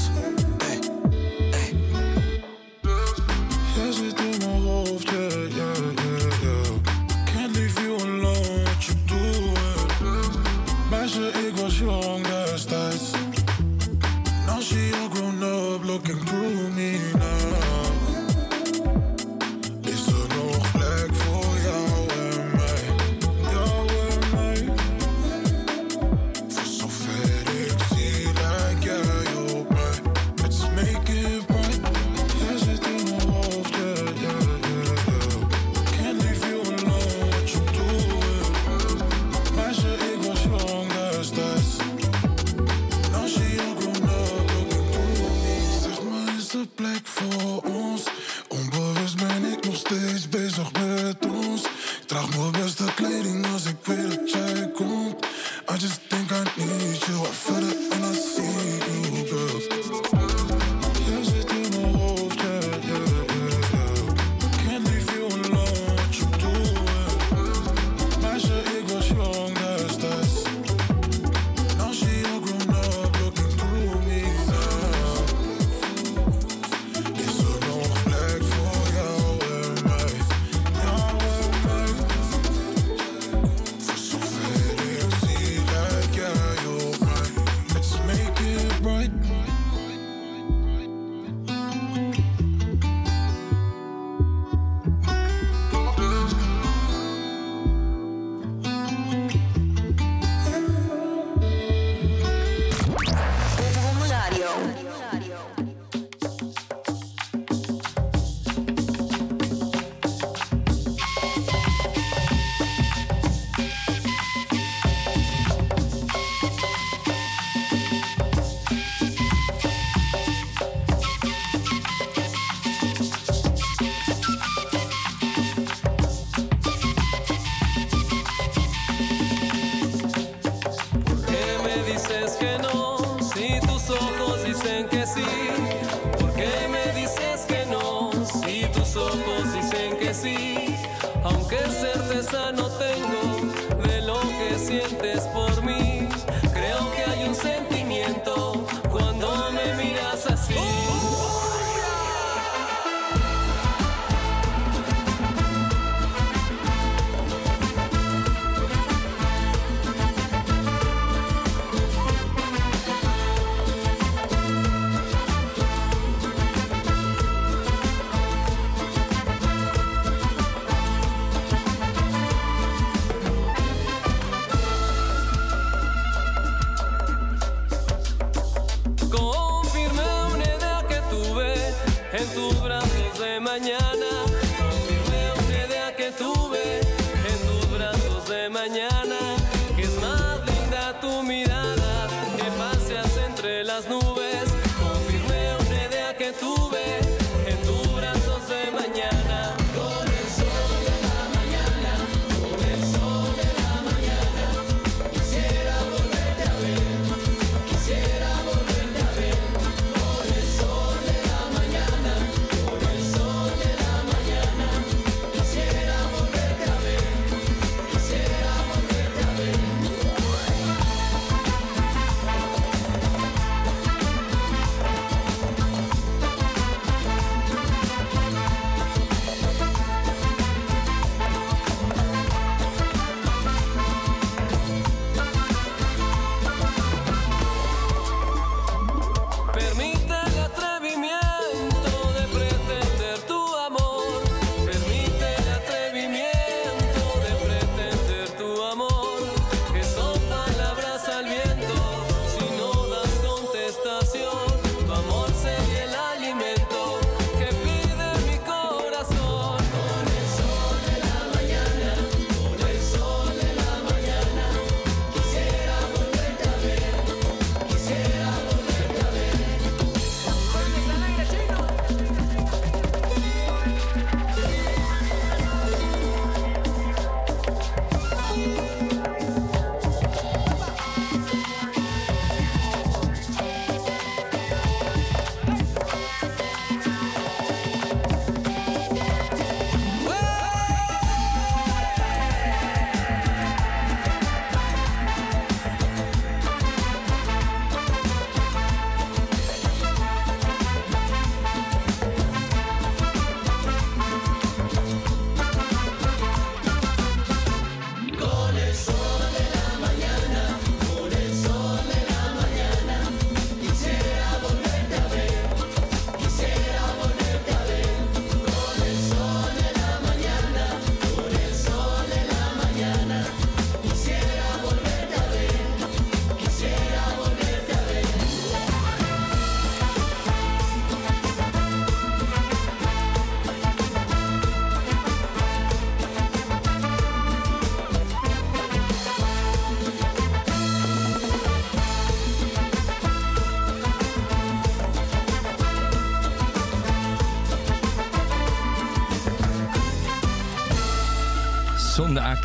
Tus 182.35 182.61
brazos 182.63 183.19
de 183.19 183.41
mañana. 183.41 183.98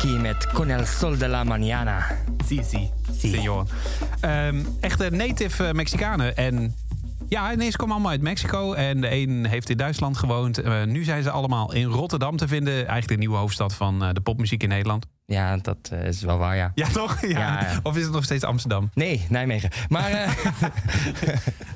Met 0.04 0.46
Con 0.52 0.70
el 0.70 0.86
Sol 0.86 1.18
de 1.18 1.28
la 1.28 1.44
Mañana. 1.44 2.06
Si, 2.46 2.62
si. 2.62 2.90
Senor. 3.18 3.66
Ehm, 4.20 4.64
echte 4.80 5.10
native 5.10 5.66
eh, 5.66 5.72
Mexicanen. 5.72 6.36
En 6.36 6.74
ja, 7.28 7.52
ineens 7.52 7.76
komen 7.76 7.94
allemaal 7.94 8.12
uit 8.12 8.20
Mexico. 8.20 8.72
En 8.72 9.00
de 9.00 9.10
een 9.12 9.46
heeft 9.46 9.70
in 9.70 9.76
Duitsland 9.76 10.16
gewoond. 10.16 10.58
Eh, 10.58 10.82
nu 10.82 11.04
zijn 11.04 11.22
ze 11.22 11.30
allemaal 11.30 11.72
in 11.72 11.84
Rotterdam 11.84 12.36
te 12.36 12.48
vinden. 12.48 12.74
Eigenlijk 12.74 13.08
de 13.08 13.16
nieuwe 13.16 13.36
hoofdstad 13.36 13.74
van 13.74 14.04
eh, 14.04 14.08
de 14.12 14.20
popmuziek 14.20 14.62
in 14.62 14.68
Nederland. 14.68 15.06
Ja, 15.26 15.56
dat 15.56 15.92
is 16.04 16.22
wel 16.22 16.38
waar, 16.38 16.56
ja. 16.56 16.72
Ja, 16.74 16.88
toch? 16.88 17.26
Ja. 17.26 17.80
Of 17.82 17.96
is 17.96 18.02
het 18.02 18.12
nog 18.12 18.24
steeds 18.24 18.44
Amsterdam? 18.44 18.90
Nee, 18.94 19.26
Nijmegen. 19.28 19.70
Maar 19.88 20.10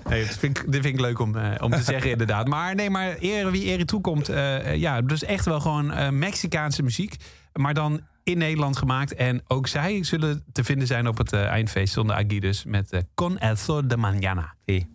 Nee, 0.09 0.24
dat 0.26 0.37
vind 0.37 0.59
ik, 0.59 0.72
dit 0.72 0.83
vind 0.83 0.95
ik 0.95 1.01
leuk 1.01 1.18
om, 1.18 1.37
om 1.61 1.70
te 1.70 1.83
zeggen, 1.93 2.11
inderdaad. 2.11 2.49
Maar 2.49 2.74
nee, 2.74 2.91
maar 2.91 3.14
ere 3.14 3.51
wie 3.51 3.64
ere 3.64 3.85
toekomt. 3.85 4.31
ja, 4.74 5.01
dus 5.03 5.24
echt 5.24 5.45
wel 5.45 5.61
gewoon 5.61 6.18
Mexicaanse 6.18 6.83
muziek. 6.83 7.16
Maar 7.53 7.74
dan 7.74 8.01
in 8.29 8.39
Nederland 8.39 8.76
gemaakt. 8.76 9.14
En 9.14 9.43
ook 9.47 9.66
zij 9.66 10.05
zullen 10.05 10.45
te 10.53 10.64
vinden 10.64 10.87
zijn 10.87 11.09
op 11.09 11.18
het 11.18 11.33
eh, 11.33 11.45
eindfeest 11.45 11.93
zonder 11.93 12.16
Aguides. 12.16 12.64
Met 12.64 12.93
eh, 12.93 13.01
Con 13.14 13.39
el 13.39 13.57
Sol 13.57 13.89
de 13.89 13.97
Mañana. 13.97 14.57
Hey. 14.64 14.89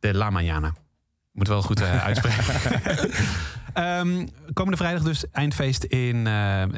De 0.00 0.14
La 0.14 0.30
Mañana. 0.30 0.72
Moet 1.32 1.48
wel 1.48 1.62
goed 1.62 1.80
eh, 1.80 2.04
uitspreken. 2.08 3.10
Ehm, 3.72 4.26
komende 4.52 4.76
vrijdag 4.76 5.02
dus 5.02 5.30
eindfeest 5.30 5.84
in 5.84 6.26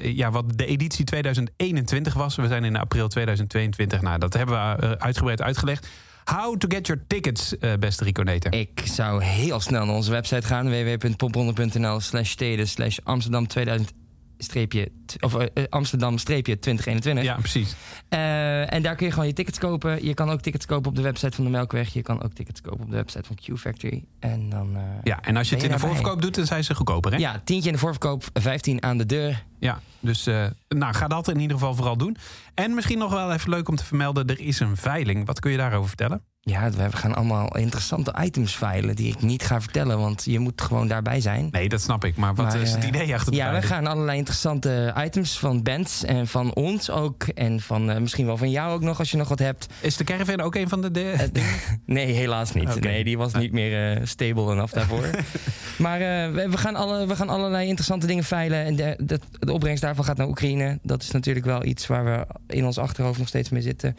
ja, 0.03 0.31
wat 0.31 0.59
de 0.59 0.67
editie 0.67 1.05
2021 1.05 2.15
was. 2.15 2.37
We 2.37 2.47
zijn 2.47 2.65
in 2.65 2.77
april 2.77 3.09
2022. 3.09 4.01
Nou, 4.01 4.19
dat 4.19 4.35
hebben 4.35 4.79
we 4.79 4.99
uitgebreid 5.01 5.43
uitgelegd. 5.43 5.89
How 6.25 6.57
to 6.57 6.69
get 6.69 6.87
your 6.87 7.05
tickets, 7.07 7.55
beste 7.79 8.05
Rico 8.05 8.23
Neter. 8.23 8.53
ik 8.53 8.83
zou 8.85 9.25
heel 9.25 9.61
snel 9.61 9.87
naar 9.87 9.95
onze 9.95 10.11
website 10.11 10.47
gaan. 10.47 10.71
www.popronde.nl 10.71 12.01
slash 12.01 12.31
steden 12.31 12.69
slash 12.69 12.99
Amsterdam 13.05 13.47
2021. 13.47 14.08
Streepje, 14.39 14.89
of, 15.21 15.35
eh, 15.35 15.47
eh, 15.55 15.65
Amsterdam 15.69 16.19
streepje 16.19 16.59
2021. 16.59 17.25
Ja, 17.25 17.35
precies. 17.35 17.75
Eh, 18.09 18.73
en 18.73 18.83
daar 18.83 18.97
kun 18.97 19.07
je 19.07 19.13
gewoon 19.13 19.27
je 19.27 19.33
tickets 19.33 19.59
kopen. 19.59 20.05
Je 20.05 20.15
kan 20.15 20.31
ook 20.31 20.41
tickets 20.41 20.67
kopen 20.67 20.91
op 20.91 20.97
de 20.97 21.03
website 21.03 21.37
van 21.37 21.45
de 21.45 21.51
Melkweg. 21.51 21.93
Je 21.93 22.03
kan 22.03 22.23
ook 22.23 22.33
tickets 22.33 22.61
kopen 22.61 22.81
op 22.81 22.91
de 22.91 22.97
website 22.97 23.25
van 23.25 23.37
Q 23.37 23.59
Factory. 23.59 24.05
En 24.21 24.49
dan. 24.49 24.77
Ja, 25.03 25.21
en 25.21 25.37
als 25.37 25.49
je 25.49 25.55
het 25.55 25.65
in 25.65 25.71
de 25.71 25.79
voorverkoop 25.79 26.23
doet, 26.23 26.35
dan 26.35 26.47
zijn 26.47 26.65
ze 26.65 26.75
goedkoper, 26.75 27.13
hè? 27.13 27.19
Ja, 27.19 27.41
tientje 27.45 27.69
in 27.69 27.75
de 27.75 27.81
voorverkoop, 27.81 28.25
15 28.33 28.83
aan 28.83 28.99
de 28.99 29.07
deur. 29.07 29.45
Ja, 29.59 29.81
dus 30.01 30.25
nou, 30.69 30.95
ga 30.95 31.09
dat 31.09 31.29
in 31.29 31.41
ieder 31.41 31.57
geval 31.57 31.75
vooral 31.75 31.97
doen. 31.97 32.17
En 32.55 32.75
misschien 32.75 32.99
nog 32.99 33.13
wel 33.13 33.33
even 33.33 33.51
leuk 33.51 33.69
om 33.69 33.77
te 33.77 33.85
vermelden, 33.85 34.27
er 34.27 34.41
is 34.41 34.61
een 34.61 34.77
veiling. 34.77 35.27
Wat 35.27 35.41
kun 35.41 35.51
je 35.51 35.57
daarover 35.57 35.89
vertellen? 35.89 36.23
Ja, 36.49 36.71
we 36.71 36.97
gaan 36.97 37.15
allemaal 37.15 37.57
interessante 37.57 38.15
items 38.23 38.57
veilen 38.57 38.97
die 38.97 39.13
ik 39.13 39.23
niet 39.23 39.43
ga 39.43 39.61
vertellen, 39.61 39.99
want 39.99 40.25
je 40.25 40.39
moet 40.39 40.61
gewoon 40.61 40.89
daarbij 40.89 41.21
zijn. 41.21 41.49
Nee, 41.51 41.69
dat 41.69 41.81
snap 41.81 42.05
ik. 42.05 42.17
Maar 42.17 42.35
wat 42.35 42.47
Maar, 42.47 42.61
is 42.61 42.71
het 42.71 42.83
eh, 42.83 42.89
idee 42.89 43.15
achter 43.15 43.33
de 43.33 43.39
Ja, 43.39 43.53
we 43.53 43.63
gaan 43.63 43.87
allerlei 43.87 44.19
interessante 44.19 44.95
items 45.05 45.39
van 45.39 45.63
bands 45.63 46.05
en 46.05 46.27
van 46.27 46.55
ons 46.55 46.91
ook. 46.91 47.23
En 47.23 47.61
van 47.61 47.91
eh, 47.91 48.01
misschien 48.01 48.27
wel 48.27 48.37
van 48.37 48.51
jou 48.51 48.73
ook 48.73 48.83
nog 48.83 48.99
als 48.99 49.11
je 49.11 49.17
nog 49.17 49.29
wat 49.29 49.39
hebt. 49.39 49.67
Is 49.81 49.97
de 49.97 50.05
caravan 50.05 50.41
ook 50.41 50.55
een 50.55 50.69
van 50.69 50.81
de... 50.81 50.91
de... 50.91 51.17
Nee, 51.85 52.13
helaas 52.13 52.53
niet. 52.53 52.81
Nee, 52.81 53.05
die 53.05 53.19
was 53.19 53.35
niet 53.35 53.53
meer 53.53 53.97
eh, 53.97 54.07
stable 54.07 54.53
enough 54.53 54.75
daarvoor. 54.75 55.11
maar 55.79 56.01
eh, 56.01 56.33
we, 56.33 56.49
we 56.51 56.57
gaan 56.57 56.77
alle, 56.77 57.07
we 57.07 57.17
gaan 57.17 57.29
allerlei 57.29 57.67
interessante 57.67 58.07
dingen 58.07 58.25
veilen. 58.25 58.65
En 58.65 58.77
de, 58.77 58.97
de, 59.01 59.21
de 59.39 59.53
opbrengst 59.53 59.83
daarvan 59.83 60.05
gaat 60.05 60.17
naar 60.17 60.29
Oekraïne. 60.29 60.79
Dat 60.83 61.03
is 61.03 61.11
natuurlijk 61.11 61.47
wel 61.47 61.65
iets 61.65 61.87
waar 61.87 62.05
we 62.05 62.27
in 62.55 62.67
ons 62.67 62.79
achterhoofd 62.79 63.19
nog 63.19 63.29
steeds 63.29 63.49
mee 63.49 63.63
zitten. 63.63 63.97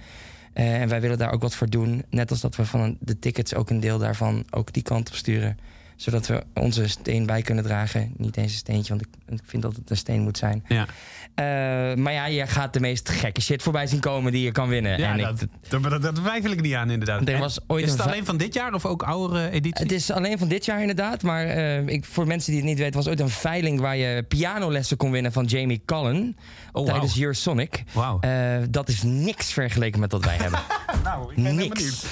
Eh, 0.60 0.82
en 0.82 0.90
wij 0.90 1.02
willen 1.02 1.18
daar 1.18 1.32
ook 1.32 1.42
wat 1.42 1.56
voor 1.56 1.70
doen. 1.70 2.04
Net 2.10 2.30
als 2.32 2.42
dat 2.42 2.56
we 2.56 2.66
van 2.66 2.98
de 3.00 3.20
tickets 3.20 3.56
ook 3.56 3.70
een 3.70 3.80
deel 3.80 3.98
daarvan 3.98 4.44
ook 4.50 4.74
die 4.74 4.84
kant 4.84 5.08
op 5.08 5.16
sturen. 5.16 5.58
Zodat 6.00 6.28
we 6.28 6.44
onze 6.54 6.88
steen 6.88 7.26
bij 7.26 7.42
kunnen 7.42 7.64
dragen. 7.64 8.14
Niet 8.18 8.38
eens 8.38 8.52
een 8.52 8.58
steentje, 8.58 8.90
want 8.90 9.02
ik, 9.02 9.34
ik 9.34 9.40
vind 9.46 9.62
dat 9.62 9.76
het 9.76 9.90
een 9.90 9.98
steen 9.98 10.22
moet 10.22 10.38
zijn. 10.38 10.64
Ja. 10.68 10.86
Eh, 11.36 11.96
maar 11.96 12.14
ja, 12.14 12.26
je 12.26 12.48
gaat 12.48 12.74
de 12.74 12.80
meest 12.80 13.10
gekke 13.10 13.42
shit 13.42 13.64
voorbij 13.64 13.88
zien 13.88 14.00
komen 14.00 14.32
die 14.32 14.44
je 14.44 14.52
kan 14.52 14.70
winnen. 14.70 15.00
Ja, 15.00 15.12
en 15.12 15.20
ik, 15.20 15.26
dat, 15.26 15.40
dat, 15.68 15.92
dat, 15.92 16.02
dat 16.02 16.16
twijfel 16.16 16.52
ik 16.52 16.62
niet 16.62 16.74
aan, 16.74 16.90
inderdaad. 16.90 17.28
Er 17.28 17.38
was 17.38 17.60
ooit 17.68 17.86
is 17.86 17.92
het 17.92 18.02
alleen 18.02 18.26
van 18.26 18.38
dit 18.38 18.54
jaar 18.54 18.74
of 18.74 18.86
ook 18.86 19.04
oudere 19.04 19.50
edities? 19.50 19.84
Het 19.84 19.92
is 19.92 20.12
alleen 20.12 20.38
van 20.38 20.48
dit 20.48 20.66
jaar 20.66 20.82
inderdaad. 20.82 21.22
Maar 21.22 21.46
eh, 21.46 21.88
ik, 21.88 22.06
voor 22.06 22.28
mensen 22.28 22.52
die 22.52 22.60
het 22.62 22.70
niet 22.70 22.80
weten, 22.80 22.96
was 22.96 23.08
ooit 23.08 23.20
een 23.20 23.30
veiling 23.30 23.80
waar 23.80 23.98
je 23.98 24.24
pianolessen 24.24 24.98
kon 24.98 25.12
winnen 25.12 25.32
van 25.32 25.46
Jamie 25.46 25.82
Cullen. 25.86 26.38
Oh, 26.72 26.86
tijdens. 26.86 27.16
Your 27.16 27.36
Sonic. 27.36 27.84
Wauw. 27.94 28.20
Eh, 28.20 28.58
dat 28.70 28.90
is 28.90 29.04
niks 29.04 29.54
vergeleken 29.54 30.00
met 30.00 30.12
wat 30.12 30.26
wij 30.26 30.38
hebben. 30.38 30.60
nou, 31.04 31.30
ik 31.30 31.36
ben 31.36 31.46
heel 31.46 31.54
niks. 31.54 31.74
benieuwd. 31.74 32.06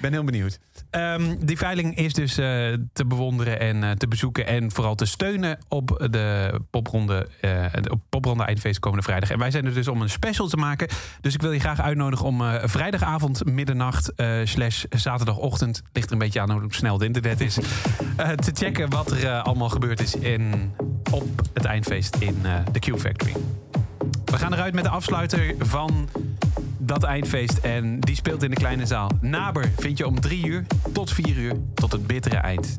ben 0.00 0.12
heel 0.12 0.24
benieuwd. 0.24 0.58
Ehm, 0.90 1.36
die 1.40 1.56
veiling 1.56 1.96
is 1.96 2.12
dus 2.12 2.38
eh, 2.38 2.46
te 2.92 3.06
bewonderen 3.06 3.60
en 3.60 3.84
eh, 3.84 3.90
te 3.90 4.08
bezoeken. 4.08 4.46
En 4.46 4.70
vooral 4.70 4.94
te 4.94 5.04
steunen 5.04 5.58
op 5.68 6.06
de 6.10 6.60
popronde, 6.70 7.28
de 7.40 7.90
op 7.90 8.00
popronde 8.08 8.44
Eindfeest 8.44 8.78
komende 8.78 9.04
vrijdag. 9.04 9.30
En 9.30 9.38
wij 9.38 9.50
zijn 9.50 9.64
er 9.64 9.74
dus 9.74 9.88
om 9.88 10.02
een 10.02 10.10
special 10.10 10.46
te 10.46 10.56
maken. 10.56 10.88
Dus 11.20 11.34
ik 11.34 11.42
wil 11.42 11.52
je 11.52 11.60
graag 11.60 11.80
uitnodigen 11.80 12.26
om 12.26 12.42
vrijdagavond, 12.62 13.44
middernacht, 13.44 14.12
slash 14.44 14.84
zaterdagochtend. 14.90 15.82
Ligt 15.92 16.06
er 16.06 16.12
een 16.12 16.18
beetje 16.18 16.40
aan 16.40 16.50
hoe 16.50 16.74
snel 16.74 16.92
het 16.92 17.02
internet 17.02 17.40
is. 17.40 17.54
te 18.44 18.50
checken 18.54 18.90
wat 18.90 19.10
er 19.10 19.40
allemaal 19.40 19.68
gebeurd 19.68 20.00
is 20.00 20.14
in, 20.14 20.72
op 21.10 21.42
het 21.52 21.64
Eindfeest 21.64 22.16
in 22.16 22.36
de 22.72 22.78
Q 22.78 22.98
Factory. 22.98 23.32
We 24.24 24.38
gaan 24.38 24.52
eruit 24.52 24.74
met 24.74 24.84
de 24.84 24.90
afsluiter 24.90 25.54
van 25.58 26.08
dat 26.88 27.02
eindfeest. 27.02 27.58
En 27.58 28.00
die 28.00 28.14
speelt 28.14 28.42
in 28.42 28.50
de 28.50 28.56
kleine 28.56 28.86
zaal. 28.86 29.10
Naber 29.20 29.70
vind 29.76 29.98
je 29.98 30.06
om 30.06 30.20
drie 30.20 30.46
uur 30.46 30.66
tot 30.92 31.12
vier 31.12 31.36
uur 31.36 31.52
tot 31.74 31.92
het 31.92 32.06
bittere 32.06 32.36
eind. 32.36 32.78